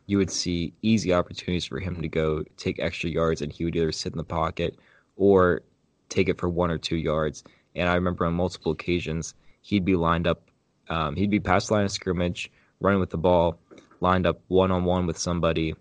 you 0.05 0.17
would 0.17 0.31
see 0.31 0.73
easy 0.81 1.13
opportunities 1.13 1.65
for 1.65 1.79
him 1.79 2.01
to 2.01 2.07
go 2.07 2.43
take 2.57 2.79
extra 2.79 3.09
yards, 3.09 3.41
and 3.41 3.51
he 3.51 3.65
would 3.65 3.75
either 3.75 3.91
sit 3.91 4.13
in 4.13 4.17
the 4.17 4.23
pocket 4.23 4.77
or 5.15 5.61
take 6.09 6.29
it 6.29 6.39
for 6.39 6.49
one 6.49 6.71
or 6.71 6.77
two 6.77 6.97
yards. 6.97 7.43
And 7.75 7.87
I 7.89 7.95
remember 7.95 8.25
on 8.25 8.33
multiple 8.33 8.71
occasions, 8.71 9.33
he'd 9.61 9.85
be 9.85 9.95
lined 9.95 10.27
up, 10.27 10.49
um, 10.89 11.15
he'd 11.15 11.29
be 11.29 11.39
past 11.39 11.67
the 11.67 11.75
line 11.75 11.85
of 11.85 11.91
scrimmage, 11.91 12.51
running 12.79 12.99
with 12.99 13.09
the 13.09 13.17
ball, 13.17 13.59
lined 13.99 14.25
up 14.25 14.41
one 14.47 14.71
on 14.71 14.85
one 14.85 15.05
with 15.05 15.17
somebody. 15.17 15.75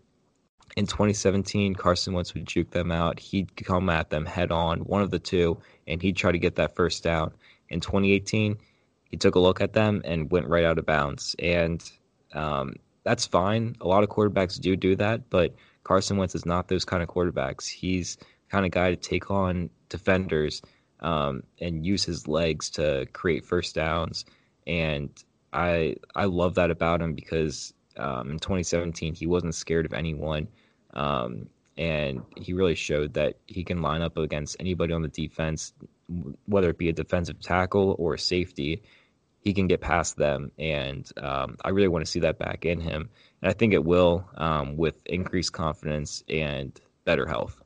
In 0.78 0.86
2017, 0.86 1.74
Carson 1.74 2.12
Wentz 2.12 2.34
would 2.34 2.46
juke 2.46 2.70
them 2.70 2.92
out. 2.92 3.18
He'd 3.18 3.56
come 3.64 3.90
at 3.90 4.10
them 4.10 4.24
head 4.24 4.52
on, 4.52 4.78
one 4.82 5.02
of 5.02 5.10
the 5.10 5.18
two, 5.18 5.58
and 5.88 6.00
he'd 6.00 6.14
try 6.16 6.30
to 6.30 6.38
get 6.38 6.54
that 6.54 6.76
first 6.76 7.02
down. 7.02 7.32
In 7.68 7.80
2018, 7.80 8.56
he 9.10 9.16
took 9.16 9.34
a 9.34 9.40
look 9.40 9.60
at 9.60 9.72
them 9.72 10.02
and 10.04 10.30
went 10.30 10.46
right 10.46 10.64
out 10.64 10.78
of 10.78 10.86
bounds. 10.86 11.34
And 11.40 11.82
um, 12.32 12.74
that's 13.02 13.26
fine. 13.26 13.74
A 13.80 13.88
lot 13.88 14.04
of 14.04 14.08
quarterbacks 14.08 14.60
do 14.60 14.76
do 14.76 14.94
that, 14.94 15.28
but 15.30 15.52
Carson 15.82 16.16
Wentz 16.16 16.36
is 16.36 16.46
not 16.46 16.68
those 16.68 16.84
kind 16.84 17.02
of 17.02 17.08
quarterbacks. 17.08 17.66
He's 17.66 18.16
kind 18.48 18.64
of 18.64 18.70
guy 18.70 18.90
to 18.90 18.96
take 18.96 19.32
on 19.32 19.70
defenders 19.88 20.62
um, 21.00 21.42
and 21.60 21.84
use 21.84 22.04
his 22.04 22.28
legs 22.28 22.70
to 22.70 23.04
create 23.14 23.44
first 23.44 23.74
downs. 23.74 24.24
And 24.64 25.10
I 25.52 25.96
I 26.14 26.26
love 26.26 26.54
that 26.54 26.70
about 26.70 27.02
him 27.02 27.14
because 27.14 27.74
um, 27.96 28.30
in 28.30 28.38
2017 28.38 29.16
he 29.16 29.26
wasn't 29.26 29.56
scared 29.56 29.84
of 29.84 29.92
anyone, 29.92 30.46
um, 30.94 31.48
and 31.76 32.22
he 32.36 32.52
really 32.52 32.74
showed 32.74 33.14
that 33.14 33.36
he 33.46 33.62
can 33.62 33.82
line 33.82 34.02
up 34.02 34.18
against 34.18 34.56
anybody 34.58 34.92
on 34.92 35.02
the 35.02 35.08
defense, 35.08 35.72
whether 36.46 36.70
it 36.70 36.78
be 36.78 36.88
a 36.88 36.92
defensive 36.92 37.40
tackle 37.40 37.94
or 37.98 38.14
a 38.14 38.18
safety, 38.18 38.82
he 39.40 39.54
can 39.54 39.68
get 39.68 39.80
past 39.80 40.16
them. 40.16 40.50
And 40.58 41.08
um, 41.16 41.56
I 41.64 41.70
really 41.70 41.88
want 41.88 42.04
to 42.04 42.10
see 42.10 42.20
that 42.20 42.38
back 42.38 42.64
in 42.64 42.80
him. 42.80 43.10
And 43.40 43.48
I 43.48 43.54
think 43.54 43.74
it 43.74 43.84
will 43.84 44.28
um, 44.36 44.76
with 44.76 44.96
increased 45.06 45.52
confidence 45.52 46.24
and 46.28 46.78
better 47.04 47.26
health. 47.26 47.56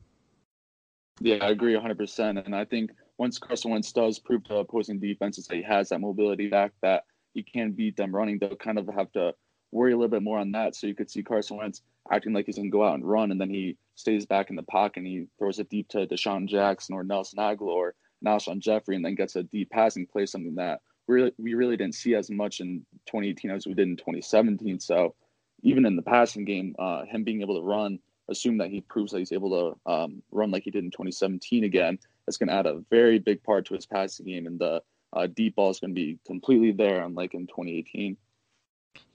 Yeah, 1.20 1.37
I 1.37 1.48
agree 1.48 1.74
100%. 1.74 2.44
And 2.44 2.54
I 2.54 2.66
think 2.66 2.90
once 3.16 3.38
Carson 3.38 3.70
Wentz 3.70 3.92
does 3.92 4.18
prove 4.18 4.44
to 4.44 4.56
opposing 4.56 5.00
defenses 5.00 5.46
that 5.46 5.56
he 5.56 5.62
has 5.62 5.88
that 5.88 6.00
mobility 6.00 6.48
back, 6.48 6.72
that 6.82 7.04
he 7.32 7.42
can 7.42 7.72
beat 7.72 7.96
them 7.96 8.14
running, 8.14 8.38
they'll 8.38 8.56
kind 8.56 8.78
of 8.78 8.88
have 8.94 9.11
to 9.12 9.32
worry 9.72 9.92
a 9.92 9.96
little 9.96 10.11
bit 10.11 10.22
more 10.22 10.38
on 10.38 10.52
that. 10.52 10.76
So 10.76 10.87
you 10.87 10.94
could 10.94 11.11
see 11.11 11.22
Carson 11.22 11.56
Wentz 11.56 11.82
acting 12.11 12.32
like 12.32 12.46
he's 12.46 12.56
going 12.56 12.70
to 12.70 12.76
go 12.76 12.85
out 12.85 12.94
and 12.94 13.08
run, 13.08 13.30
and 13.30 13.40
then 13.40 13.50
he 13.50 13.76
stays 13.94 14.26
back 14.26 14.50
in 14.50 14.56
the 14.56 14.62
pocket 14.62 14.98
and 14.98 15.06
he 15.06 15.26
throws 15.38 15.58
it 15.58 15.68
deep 15.68 15.88
to 15.88 16.06
DeSean 16.06 16.46
Jackson 16.46 16.94
or 16.94 17.04
Nelson 17.04 17.38
Agholor 17.38 17.61
or 17.62 17.94
Alshon 18.26 18.61
Jeffery, 18.61 18.96
and 18.96 19.04
then 19.04 19.14
gets 19.14 19.37
a 19.37 19.42
deep 19.42 19.70
passing 19.70 20.06
play, 20.06 20.26
something 20.26 20.54
that 20.54 20.80
really 21.08 21.32
we 21.38 21.54
really 21.54 21.76
didn't 21.76 21.96
see 21.96 22.14
as 22.14 22.30
much 22.30 22.61
in 22.61 22.85
2018 23.06 23.50
as 23.50 23.66
we 23.66 23.74
did 23.74 23.88
in 23.88 23.96
2017. 23.96 24.78
So 24.78 25.14
even 25.62 25.87
in 25.87 25.96
the 25.96 26.02
passing 26.02 26.44
game, 26.44 26.74
uh, 26.78 27.04
him 27.04 27.24
being 27.24 27.42
able 27.42 27.56
to 27.56 27.66
run, 27.66 27.98
assume 28.28 28.58
that 28.58 28.70
he 28.70 28.80
proves 28.80 29.12
that 29.12 29.18
he's 29.18 29.32
able 29.32 29.76
to 29.87 29.90
um, 29.90 30.22
run 30.30 30.50
like 30.50 30.64
he 30.64 30.70
did 30.70 30.85
in 30.85 30.90
2017 30.90 31.64
again. 31.64 31.98
That's 32.26 32.37
going 32.37 32.48
to 32.48 32.54
add 32.54 32.66
a 32.66 32.82
very 32.90 33.18
big 33.18 33.42
part 33.42 33.66
to 33.66 33.74
his 33.74 33.87
passing 33.87 34.26
game, 34.26 34.46
and 34.46 34.58
the 34.58 34.82
uh, 35.12 35.26
deep 35.26 35.56
ball 35.56 35.70
is 35.70 35.80
going 35.80 35.90
to 35.90 36.00
be 36.00 36.18
completely 36.26 36.72
there, 36.72 37.02
unlike 37.02 37.35
in 37.35 37.46
2018. 37.46 38.16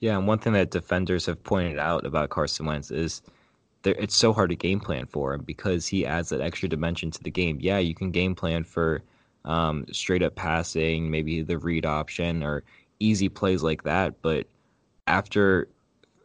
Yeah, 0.00 0.16
and 0.16 0.26
one 0.26 0.38
thing 0.38 0.52
that 0.52 0.70
defenders 0.70 1.26
have 1.26 1.42
pointed 1.42 1.78
out 1.78 2.06
about 2.06 2.30
Carson 2.30 2.66
Wentz 2.66 2.90
is 2.90 3.22
it's 3.84 4.16
so 4.16 4.32
hard 4.32 4.50
to 4.50 4.56
game 4.56 4.80
plan 4.80 5.06
for 5.06 5.34
him 5.34 5.42
because 5.42 5.86
he 5.86 6.04
adds 6.04 6.28
that 6.28 6.40
extra 6.40 6.68
dimension 6.68 7.10
to 7.12 7.22
the 7.22 7.30
game. 7.30 7.58
Yeah, 7.60 7.78
you 7.78 7.94
can 7.94 8.10
game 8.10 8.34
plan 8.34 8.64
for 8.64 9.02
um, 9.44 9.86
straight 9.92 10.22
up 10.22 10.34
passing, 10.34 11.10
maybe 11.10 11.42
the 11.42 11.58
read 11.58 11.86
option 11.86 12.42
or 12.42 12.64
easy 13.00 13.28
plays 13.28 13.62
like 13.62 13.84
that. 13.84 14.20
But 14.22 14.46
after 15.06 15.68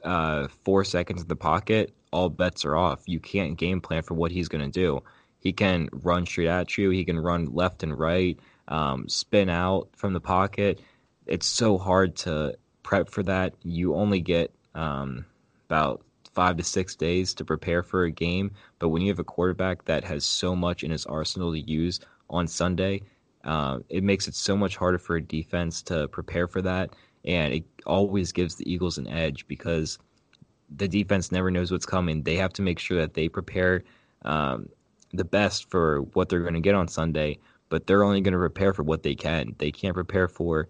uh, 0.04 0.48
four 0.64 0.84
seconds 0.84 1.22
in 1.22 1.28
the 1.28 1.36
pocket, 1.36 1.94
all 2.12 2.30
bets 2.30 2.66
are 2.66 2.76
off. 2.76 3.04
You 3.06 3.20
can't 3.20 3.58
game 3.58 3.82
plan 3.82 4.04
for 4.04 4.14
what 4.14 4.32
he's 4.32 4.48
going 4.48 4.64
to 4.64 4.72
do. 4.72 5.02
He 5.40 5.54
can 5.54 5.90
run 5.92 6.26
straight 6.26 6.48
at 6.48 6.78
you. 6.78 6.90
He 6.90 7.06
can 7.06 7.20
run 7.20 7.54
left 7.54 7.84
and 7.84 7.98
right, 7.98 8.40
um, 8.68 9.08
spin 9.10 9.50
out 9.50 9.90
from 9.94 10.14
the 10.14 10.22
pocket. 10.22 10.80
It's 11.26 11.46
so 11.48 11.78
hard 11.78 12.16
to 12.18 12.56
prep 12.84 13.10
for 13.10 13.24
that. 13.24 13.54
You 13.64 13.96
only 13.96 14.22
get 14.22 14.52
um, 14.76 15.26
about 15.70 16.02
five 16.34 16.58
to 16.58 16.64
six 16.64 16.96
days 16.96 17.34
to 17.36 17.46
prepare 17.46 17.84
for 17.84 18.04
a 18.04 18.12
game. 18.12 18.52
But 18.80 18.90
when 18.90 19.02
you 19.02 19.10
have 19.10 19.20
a 19.20 19.24
quarterback 19.24 19.86
that 19.86 20.04
has 20.04 20.26
so 20.26 20.56
much 20.56 20.84
in 20.84 20.92
his 20.92 21.06
arsenal 21.06 21.52
to 21.54 21.60
use 21.60 22.00
on 22.30 22.48
Sunday, 22.48 23.02
uh, 23.44 23.80
it 23.90 24.04
makes 24.04 24.28
it 24.28 24.36
so 24.36 24.56
much 24.58 24.78
harder 24.78 24.98
for 24.98 25.18
a 25.18 25.22
defense 25.22 25.82
to 25.84 26.08
prepare 26.08 26.48
for 26.48 26.62
that. 26.62 26.96
and 27.26 27.54
it 27.54 27.64
always 27.86 28.32
gives 28.32 28.56
the 28.56 28.70
Eagles 28.72 28.98
an 28.98 29.08
edge 29.08 29.48
because 29.48 29.98
the 30.76 30.88
defense 30.88 31.32
never 31.32 31.52
knows 31.52 31.72
what's 31.72 31.86
coming. 31.86 32.24
They 32.24 32.36
have 32.36 32.54
to 32.54 32.62
make 32.62 32.80
sure 32.80 32.98
that 32.98 33.14
they 33.14 33.30
prepare 33.30 33.84
um, 34.24 34.70
the 35.14 35.24
best 35.24 35.70
for 35.70 36.02
what 36.14 36.30
they're 36.30 36.42
going 36.42 36.54
to 36.56 36.60
get 36.60 36.76
on 36.76 36.88
Sunday, 36.88 37.38
but 37.70 37.88
they're 37.88 38.04
only 38.04 38.22
going 38.22 38.34
to 38.34 38.40
prepare 38.40 38.74
for 38.74 38.84
what 38.84 39.04
they 39.04 39.16
can. 39.16 39.56
They 39.58 39.72
can't 39.72 39.94
prepare 39.94 40.28
for 40.28 40.68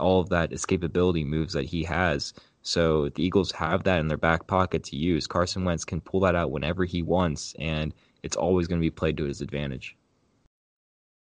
all 0.00 0.20
of 0.20 0.28
that 0.30 0.50
escapability 0.50 1.24
moves 1.24 1.52
that 1.52 1.66
he 1.66 1.84
has. 1.84 2.32
So 2.62 3.08
the 3.10 3.24
Eagles 3.24 3.52
have 3.52 3.84
that 3.84 4.00
in 4.00 4.08
their 4.08 4.18
back 4.18 4.46
pocket 4.46 4.84
to 4.84 4.96
use. 4.96 5.26
Carson 5.26 5.64
Wentz 5.64 5.84
can 5.84 6.00
pull 6.00 6.20
that 6.20 6.34
out 6.34 6.50
whenever 6.50 6.84
he 6.84 7.02
wants, 7.02 7.54
and 7.58 7.94
it's 8.22 8.36
always 8.36 8.66
going 8.66 8.80
to 8.80 8.84
be 8.84 8.90
played 8.90 9.16
to 9.16 9.24
his 9.24 9.40
advantage. 9.40 9.96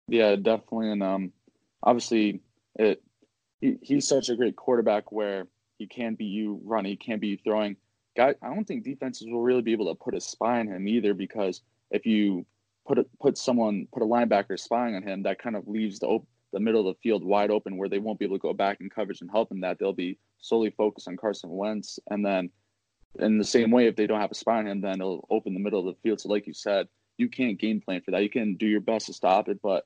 Yeah, 0.08 0.36
definitely, 0.36 0.90
and 0.90 1.02
um, 1.02 1.32
obviously, 1.82 2.40
it 2.76 3.02
he, 3.60 3.76
he's 3.80 4.06
such 4.06 4.28
a 4.28 4.36
great 4.36 4.56
quarterback 4.56 5.10
where 5.10 5.46
he 5.78 5.86
can 5.86 6.14
be 6.14 6.26
you 6.26 6.60
running, 6.64 6.90
he 6.90 6.96
can 6.96 7.18
be 7.18 7.36
throwing. 7.36 7.76
Guy, 8.16 8.34
I 8.42 8.54
don't 8.54 8.66
think 8.66 8.84
defenses 8.84 9.26
will 9.28 9.42
really 9.42 9.62
be 9.62 9.72
able 9.72 9.88
to 9.88 9.94
put 9.94 10.14
a 10.14 10.20
spy 10.20 10.60
on 10.60 10.68
him 10.68 10.86
either 10.86 11.14
because 11.14 11.62
if 11.90 12.04
you 12.06 12.44
put 12.86 12.98
a, 12.98 13.06
put 13.20 13.38
someone 13.38 13.88
put 13.92 14.02
a 14.02 14.06
linebacker 14.06 14.58
spying 14.58 14.94
on 14.94 15.02
him, 15.02 15.22
that 15.22 15.38
kind 15.38 15.56
of 15.56 15.66
leaves 15.66 15.98
the 15.98 16.06
the 16.54 16.60
middle 16.60 16.88
of 16.88 16.96
the 16.96 17.00
field 17.02 17.24
wide 17.24 17.50
open 17.50 17.76
where 17.76 17.88
they 17.88 17.98
won't 17.98 18.18
be 18.18 18.24
able 18.24 18.36
to 18.36 18.42
go 18.42 18.54
back 18.54 18.80
in 18.80 18.88
coverage 18.88 19.20
and 19.20 19.30
help 19.30 19.50
him. 19.50 19.60
That 19.60 19.78
they'll 19.78 19.92
be 19.92 20.18
solely 20.40 20.70
focused 20.70 21.08
on 21.08 21.16
Carson 21.16 21.50
Wentz, 21.50 21.98
and 22.10 22.24
then 22.24 22.50
in 23.18 23.38
the 23.38 23.44
same 23.44 23.70
way, 23.70 23.86
if 23.86 23.96
they 23.96 24.06
don't 24.06 24.20
have 24.20 24.30
a 24.30 24.34
spy 24.34 24.58
on 24.58 24.66
him, 24.66 24.80
then 24.80 25.00
it'll 25.00 25.26
open 25.30 25.54
the 25.54 25.60
middle 25.60 25.80
of 25.80 25.94
the 25.94 26.00
field. 26.02 26.20
So, 26.20 26.28
like 26.28 26.46
you 26.46 26.54
said, 26.54 26.88
you 27.18 27.28
can't 27.28 27.58
game 27.58 27.80
plan 27.80 28.00
for 28.00 28.10
that. 28.10 28.22
You 28.22 28.30
can 28.30 28.56
do 28.56 28.66
your 28.66 28.80
best 28.80 29.06
to 29.06 29.12
stop 29.12 29.48
it, 29.48 29.60
but 29.62 29.84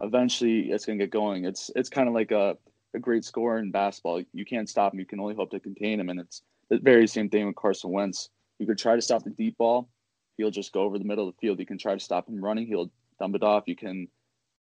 eventually 0.00 0.70
it's 0.70 0.84
going 0.84 0.98
to 0.98 1.04
get 1.04 1.10
going. 1.10 1.44
It's 1.44 1.70
it's 1.76 1.88
kind 1.88 2.08
of 2.08 2.14
like 2.14 2.30
a, 2.30 2.56
a 2.94 2.98
great 2.98 3.24
scorer 3.24 3.58
in 3.58 3.70
basketball. 3.70 4.22
You 4.32 4.44
can't 4.44 4.68
stop 4.68 4.92
him. 4.92 5.00
You 5.00 5.06
can 5.06 5.20
only 5.20 5.34
hope 5.34 5.50
to 5.50 5.60
contain 5.60 6.00
him. 6.00 6.08
And 6.08 6.20
it's 6.20 6.42
the 6.68 6.78
very 6.78 7.06
same 7.06 7.30
thing 7.30 7.46
with 7.46 7.56
Carson 7.56 7.90
Wentz. 7.90 8.30
You 8.58 8.66
could 8.66 8.78
try 8.78 8.96
to 8.96 9.02
stop 9.02 9.24
the 9.24 9.30
deep 9.30 9.56
ball. 9.58 9.88
He'll 10.36 10.50
just 10.50 10.72
go 10.72 10.82
over 10.82 10.98
the 10.98 11.04
middle 11.04 11.28
of 11.28 11.34
the 11.34 11.40
field. 11.40 11.58
You 11.58 11.66
can 11.66 11.78
try 11.78 11.94
to 11.94 12.00
stop 12.00 12.28
him 12.28 12.44
running. 12.44 12.66
He'll 12.66 12.90
dump 13.18 13.34
it 13.34 13.42
off. 13.42 13.64
You 13.66 13.76
can 13.76 14.08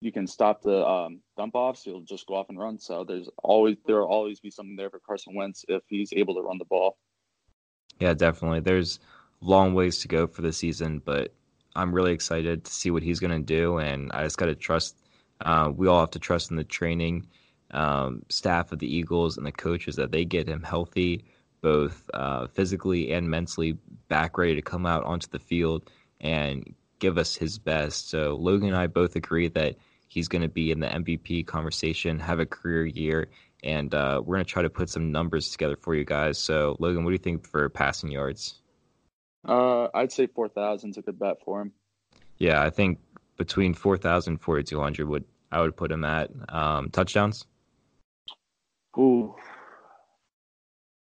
you 0.05 0.11
can 0.11 0.27
stop 0.27 0.61
the 0.61 0.85
um, 0.87 1.19
dump 1.35 1.55
offs. 1.55 1.83
He'll 1.83 2.01
just 2.01 2.27
go 2.27 2.35
off 2.35 2.49
and 2.49 2.59
run. 2.59 2.77
So 2.77 3.03
there's 3.03 3.27
always 3.41 3.75
there 3.87 4.01
will 4.01 4.07
always 4.07 4.39
be 4.39 4.51
something 4.51 4.75
there 4.75 4.91
for 4.91 4.99
Carson 4.99 5.33
Wentz 5.33 5.65
if 5.67 5.81
he's 5.87 6.13
able 6.13 6.35
to 6.35 6.41
run 6.41 6.59
the 6.59 6.65
ball. 6.65 6.97
Yeah, 7.99 8.13
definitely. 8.13 8.59
There's 8.59 8.99
long 9.41 9.73
ways 9.73 9.99
to 9.99 10.07
go 10.07 10.27
for 10.27 10.43
the 10.43 10.53
season, 10.53 11.01
but 11.03 11.33
I'm 11.75 11.91
really 11.91 12.13
excited 12.13 12.65
to 12.65 12.71
see 12.71 12.91
what 12.91 13.01
he's 13.01 13.19
going 13.19 13.31
to 13.31 13.43
do, 13.43 13.79
and 13.79 14.11
I 14.11 14.23
just 14.23 14.37
got 14.37 14.45
to 14.45 14.55
trust. 14.55 14.95
Uh, 15.41 15.71
we 15.75 15.87
all 15.87 15.99
have 15.99 16.11
to 16.11 16.19
trust 16.19 16.51
in 16.51 16.57
the 16.57 16.63
training 16.63 17.27
um, 17.71 18.21
staff 18.29 18.71
of 18.71 18.79
the 18.79 18.95
Eagles 18.95 19.37
and 19.37 19.45
the 19.45 19.51
coaches 19.51 19.95
that 19.95 20.11
they 20.11 20.23
get 20.23 20.47
him 20.47 20.61
healthy, 20.61 21.25
both 21.61 22.07
uh, 22.13 22.45
physically 22.47 23.11
and 23.11 23.27
mentally, 23.27 23.75
back 24.07 24.37
ready 24.37 24.53
to 24.53 24.61
come 24.61 24.85
out 24.85 25.03
onto 25.03 25.27
the 25.27 25.39
field 25.39 25.89
and 26.21 26.75
give 26.99 27.17
us 27.17 27.35
his 27.35 27.57
best. 27.57 28.09
So 28.09 28.35
Logan 28.35 28.69
and 28.69 28.77
I 28.77 28.87
both 28.87 29.15
agree 29.15 29.47
that 29.49 29.75
he's 30.07 30.27
going 30.27 30.41
to 30.41 30.47
be 30.47 30.71
in 30.71 30.79
the 30.79 30.87
MVP 30.87 31.45
conversation, 31.45 32.19
have 32.19 32.39
a 32.39 32.45
career 32.45 32.85
year, 32.85 33.27
and 33.63 33.93
uh, 33.93 34.21
we're 34.23 34.35
going 34.35 34.45
to 34.45 34.51
try 34.51 34.61
to 34.61 34.69
put 34.69 34.89
some 34.89 35.11
numbers 35.11 35.49
together 35.49 35.75
for 35.75 35.95
you 35.95 36.05
guys. 36.05 36.37
So 36.37 36.75
Logan, 36.79 37.03
what 37.03 37.09
do 37.09 37.13
you 37.13 37.19
think 37.19 37.47
for 37.47 37.69
passing 37.69 38.11
yards? 38.11 38.55
Uh, 39.47 39.87
I'd 39.93 40.11
say 40.11 40.27
four 40.27 40.49
thousand 40.49 40.91
is 40.91 40.97
a 40.97 41.01
good 41.01 41.19
bet 41.19 41.37
for 41.43 41.61
him. 41.61 41.71
Yeah, 42.37 42.61
I 42.61 42.69
think 42.69 42.99
between 43.37 43.73
4,000 43.73 44.33
and 44.33 44.41
4,200 44.41 45.07
would 45.07 45.25
I 45.51 45.61
would 45.61 45.77
put 45.77 45.91
him 45.91 46.03
at 46.03 46.31
um, 46.49 46.89
touchdowns. 46.89 47.45
Ooh, 48.97 49.35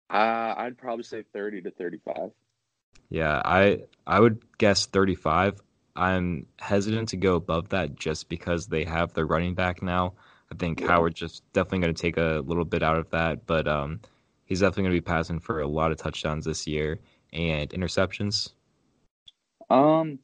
uh, 0.10 0.54
I'd 0.58 0.78
probably 0.78 1.04
say 1.04 1.24
thirty 1.34 1.62
to 1.62 1.72
thirty-five. 1.72 2.32
Yeah, 3.10 3.42
I 3.44 3.84
I 4.06 4.20
would 4.20 4.42
guess 4.58 4.86
35. 4.86 5.60
I'm 5.96 6.46
hesitant 6.60 7.10
to 7.10 7.18
go 7.18 7.36
above 7.36 7.70
that 7.70 7.96
just 7.96 8.30
because 8.30 8.68
they 8.68 8.84
have 8.86 9.14
their 9.14 9.26
running 9.26 9.56
back 9.56 9.82
now. 9.82 10.14
I 10.52 10.56
think. 10.56 10.82
Howard 10.82 11.16
just 11.16 11.44
definitely 11.54 11.80
going 11.80 11.96
to 11.96 12.02
take 12.02 12.18
a 12.18 12.44
little 12.46 12.66
bit 12.66 12.84
out 12.84 12.98
of 12.98 13.10
that, 13.12 13.46
but 13.46 13.68
um, 13.68 14.02
he's 14.46 14.60
definitely 14.60 14.84
going 14.84 14.96
to 14.96 15.02
be 15.02 15.06
passing 15.06 15.40
for 15.40 15.62
a 15.62 15.68
lot 15.68 15.92
of 15.92 15.98
touchdowns 15.98 16.46
this 16.46 16.68
year 16.68 17.00
and 17.32 17.70
interceptions. 17.70 18.52
Um, 19.70 20.20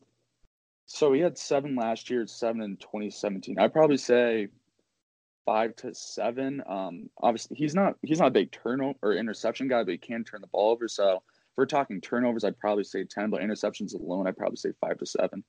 so 0.86 1.14
he 1.14 1.22
had 1.22 1.38
seven 1.38 1.76
last 1.76 2.10
year, 2.10 2.28
seven 2.28 2.62
in 2.62 2.78
2017. 2.78 3.58
I'd 3.58 3.74
probably 3.74 3.98
say 3.98 4.50
five 5.46 5.76
to 5.78 5.94
seven. 5.96 6.62
Um, 6.68 7.10
obviously 7.22 7.56
he's 7.56 7.74
not 7.74 7.96
he's 8.02 8.20
not 8.20 8.28
a 8.28 8.32
big 8.32 8.52
turnover 8.52 8.98
or 9.02 9.14
interception 9.14 9.70
guy, 9.70 9.84
but 9.84 9.92
he 9.92 9.98
can 9.98 10.26
turn 10.26 10.42
the 10.42 10.48
ball 10.48 10.72
over. 10.72 10.90
So 10.90 11.16
if 11.16 11.58
we're 11.58 11.66
talking 11.66 12.02
turnovers, 12.02 12.44
I'd 12.44 12.60
probably 12.60 12.84
say 12.84 13.06
ten, 13.06 13.30
but 13.30 13.42
interceptions 13.42 13.94
alone, 13.94 14.28
I'd 14.28 14.38
probably 14.38 14.58
say 14.58 14.74
five 14.82 14.98
to 14.98 15.06
seven. 15.06 15.44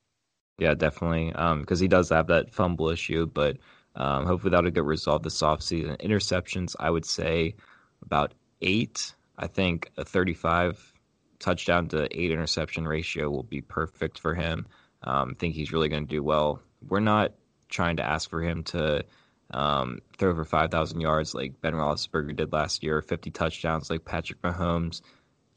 Yeah, 0.59 0.73
definitely. 0.73 1.33
Um, 1.33 1.61
because 1.61 1.79
he 1.79 1.87
does 1.87 2.09
have 2.09 2.27
that 2.27 2.53
fumble 2.53 2.89
issue, 2.89 3.25
but 3.25 3.57
um, 3.95 4.25
hopefully 4.25 4.51
that'll 4.51 4.69
get 4.71 4.83
resolved 4.83 5.25
this 5.25 5.41
offseason. 5.41 5.99
Interceptions, 6.01 6.75
I 6.79 6.89
would 6.89 7.05
say 7.05 7.55
about 8.03 8.33
eight. 8.61 9.15
I 9.37 9.47
think 9.47 9.91
a 9.97 10.03
35 10.03 10.93
touchdown 11.39 11.87
to 11.87 12.07
eight 12.11 12.31
interception 12.31 12.87
ratio 12.87 13.29
will 13.29 13.43
be 13.43 13.61
perfect 13.61 14.19
for 14.19 14.35
him. 14.35 14.67
Um, 15.03 15.31
I 15.31 15.39
think 15.39 15.55
he's 15.55 15.71
really 15.71 15.87
going 15.87 16.05
to 16.05 16.09
do 16.09 16.21
well. 16.21 16.61
We're 16.87 16.99
not 16.99 17.33
trying 17.69 17.97
to 17.97 18.03
ask 18.03 18.29
for 18.29 18.41
him 18.41 18.63
to 18.65 19.05
um, 19.51 19.99
throw 20.17 20.35
for 20.35 20.43
5,000 20.43 20.99
yards 20.99 21.33
like 21.33 21.61
Ben 21.61 21.73
Roethlisberger 21.73 22.35
did 22.35 22.51
last 22.51 22.83
year, 22.83 23.01
50 23.01 23.31
touchdowns 23.31 23.89
like 23.89 24.03
Patrick 24.03 24.41
Mahomes. 24.41 25.01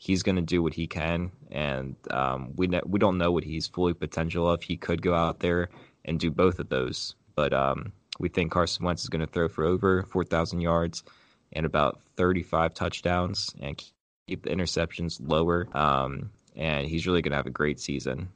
He's 0.03 0.25
going 0.25 0.35
to 0.35 0.43
do 0.43 0.65
what 0.65 0.75
he 0.75 0.89
can, 0.89 1.31
and 1.53 1.95
um, 2.11 2.55
we 2.57 2.67
ne- 2.67 2.81
we 2.85 2.99
don't 2.99 3.19
know 3.19 3.31
what 3.31 3.45
he's 3.45 3.69
fully 3.69 3.95
potential 3.95 4.51
of. 4.51 4.61
He 4.61 4.77
could 4.77 5.01
go 5.01 5.15
out 5.15 5.39
there 5.39 5.69
and 6.05 6.19
do 6.19 6.29
both 6.29 6.59
of 6.59 6.69
those, 6.69 7.15
but 7.37 7.53
um, 7.53 7.93
we 8.19 8.29
think 8.29 8.51
Carson 8.51 8.85
Wentz 8.85 9.05
is 9.05 9.09
going 9.09 9.25
to 9.25 9.33
throw 9.33 9.49
for 9.49 9.63
over 9.65 10.03
4,000 10.11 10.61
yards 10.61 11.05
and 11.53 11.65
about 11.65 12.01
35 12.17 12.75
touchdowns 12.75 13.55
and 13.61 13.81
keep 14.27 14.43
the 14.43 14.51
interceptions 14.51 15.21
lower. 15.25 15.69
Um, 15.73 16.31
and 16.57 16.89
he's 16.89 17.07
really 17.07 17.23
going 17.23 17.31
to 17.31 17.37
have 17.37 17.47
a 17.47 17.51
great 17.51 17.79
season. 17.79 18.29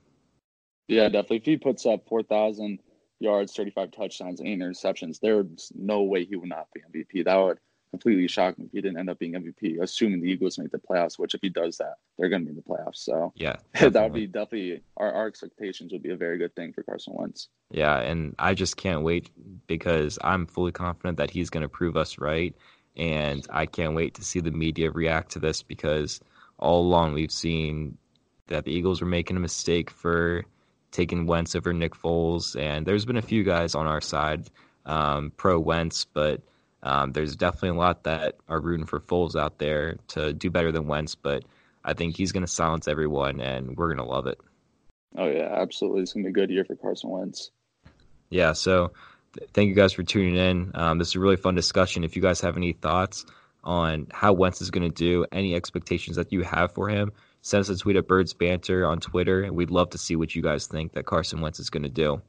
Yeah, 0.87 1.09
definitely. 1.09 1.39
If 1.39 1.47
he 1.47 1.57
puts 1.57 1.85
up 1.85 2.09
4,000 2.09 2.79
yards, 3.19 3.53
35 3.55 3.91
touchdowns, 3.91 4.39
and 4.39 4.49
interceptions, 4.49 5.19
there's 5.21 5.73
no 5.75 6.03
way 6.05 6.25
he 6.25 6.37
would 6.37 6.49
not 6.49 6.69
be 6.73 6.81
MVP. 6.81 7.25
That 7.25 7.37
would 7.37 7.59
completely 7.97 8.29
shock 8.29 8.59
me 8.59 8.67
if 8.67 8.73
he 8.73 8.81
didn't 8.81 8.99
end 8.99 9.09
up 9.09 9.19
being 9.19 9.33
MVP, 9.33 9.81
assuming 9.81 10.21
the 10.21 10.29
Eagles 10.29 10.59
make 10.59 10.71
the 10.71 10.79
playoffs, 10.79 11.19
which 11.19 11.35
if 11.35 11.41
he 11.41 11.49
does 11.49 11.79
that, 11.79 11.95
they're 12.19 12.29
going 12.29 12.43
to 12.43 12.47
be 12.47 12.51
in 12.51 12.57
the 12.57 12.63
playoffs. 12.63 12.97
So 12.97 13.33
yeah, 13.37 13.57
that 13.81 13.95
would 13.95 14.13
be 14.13 14.27
definitely 14.27 14.83
our, 14.97 15.11
our 15.13 15.27
expectations 15.27 15.93
would 15.93 16.03
be 16.03 16.11
a 16.11 16.17
very 16.17 16.37
good 16.37 16.55
thing 16.55 16.73
for 16.73 16.83
Carson 16.83 17.15
Wentz. 17.17 17.49
Yeah, 17.71 17.99
and 17.99 18.35
I 18.39 18.55
just 18.55 18.77
can't 18.77 19.03
wait 19.03 19.31
because 19.67 20.19
I'm 20.23 20.47
fully 20.47 20.73
confident 20.73 21.19
that 21.19 21.31
he's 21.31 21.51
going 21.51 21.63
to 21.63 21.69
prove 21.69 21.97
us 21.97 22.19
right. 22.19 22.55
And 22.97 23.47
I 23.51 23.67
can't 23.67 23.95
wait 23.95 24.15
to 24.15 24.25
see 24.25 24.41
the 24.41 24.51
media 24.51 24.91
react 24.91 25.33
to 25.33 25.39
this 25.39 25.63
because 25.63 26.21
all 26.59 26.81
along 26.81 27.13
we've 27.13 27.33
seen 27.33 27.99
that 28.47 28.65
the 28.65 28.73
Eagles 28.73 29.01
were 29.01 29.07
making 29.07 29.37
a 29.37 29.41
mistake 29.41 29.91
for 29.91 30.45
taking 30.93 31.27
Wentz 31.27 31.55
over 31.55 31.73
Nick 31.73 31.95
Foles, 31.95 32.59
and 32.59 32.87
there's 32.87 33.05
been 33.05 33.17
a 33.17 33.23
few 33.23 33.45
guys 33.45 33.75
on 33.75 33.87
our 33.87 34.01
side 34.01 34.49
um, 34.87 35.33
pro 35.37 35.59
Wentz, 35.59 36.07
but 36.07 36.41
um, 36.83 37.13
there's 37.13 37.37
definitely 37.37 37.71
a 37.71 37.75
lot 37.81 38.05
that 38.05 38.37
are 38.49 38.61
rooting 38.61 38.87
for 38.87 39.01
Foles 39.01 39.37
out 39.37 39.59
there 39.59 39.97
to 40.09 40.33
do 40.33 40.51
better 40.51 40.73
than 40.73 40.87
Wentz. 40.87 41.15
But 41.15 41.45
I 41.85 41.95
think 41.95 42.17
he's 42.17 42.33
going 42.33 42.45
to 42.45 42.53
silence 42.53 42.89
everyone, 42.89 43.41
and 43.41 43.77
we're 43.77 43.95
going 43.95 44.05
to 44.07 44.13
love 44.13 44.27
it. 44.27 44.39
Oh 45.17 45.29
yeah, 45.29 45.49
absolutely! 45.61 46.03
It's 46.03 46.13
going 46.13 46.25
to 46.25 46.33
be 46.33 46.41
a 46.41 46.47
good 46.47 46.51
year 46.53 46.65
for 46.65 46.77
Carson 46.77 47.11
Wentz. 47.11 47.51
Yeah. 48.29 48.53
So 48.53 48.93
th- 49.39 49.51
thank 49.53 49.69
you 49.69 49.75
guys 49.75 49.93
for 49.93 50.03
tuning 50.03 50.37
in. 50.37 50.73
Um, 50.75 50.99
this 50.99 51.09
is 51.09 51.17
a 51.17 51.21
really 51.21 51.37
fun 51.37 51.55
discussion. 51.55 52.05
If 52.05 52.17
you 52.17 52.23
guys 52.23 52.41
have 52.41 52.57
any 52.57 52.73
thoughts 52.73 53.25
on 53.65 54.07
how 54.13 54.33
Wentz 54.33 54.61
is 54.61 54.71
going 54.71 54.89
to 54.89 54.95
do, 54.95 55.27
any 55.33 55.55
expectations 55.55 56.17
that 56.17 56.33
you 56.33 56.43
have 56.43 56.73
for 56.73 56.89
him, 56.89 57.13
Send 57.47 57.61
us 57.61 57.69
a 57.69 57.77
tweet 57.77 57.95
at 57.95 58.09
Birds 58.09 58.35
Banter 58.35 58.85
on 58.85 58.99
Twitter, 58.99 59.43
and 59.43 59.55
we'd 59.55 59.71
love 59.71 59.91
to 59.91 59.99
see 59.99 60.17
what 60.17 60.35
you 60.35 60.43
guys 60.43 60.67
think 60.67 60.95
that 60.95 61.07
Carson 61.07 61.41
Wentz 61.41 61.61
is 61.61 61.71
going 61.71 61.85
to 61.85 61.89
do. 61.89 62.21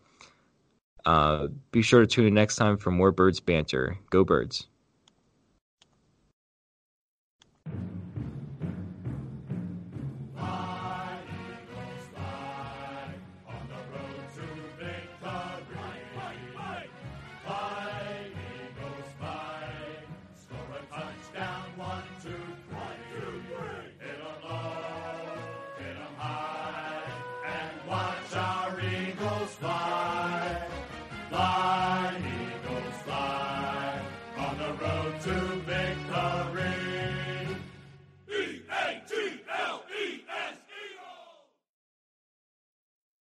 Uh, 1.07 1.47
be 1.71 1.81
sure 1.81 2.01
to 2.01 2.05
tune 2.05 2.25
in 2.25 2.33
next 2.33 2.57
time 2.57 2.77
for 2.77 2.91
more 2.91 3.13
Birds 3.13 3.39
Banter. 3.39 3.97
Go 4.09 4.25
Birds. 4.25 4.67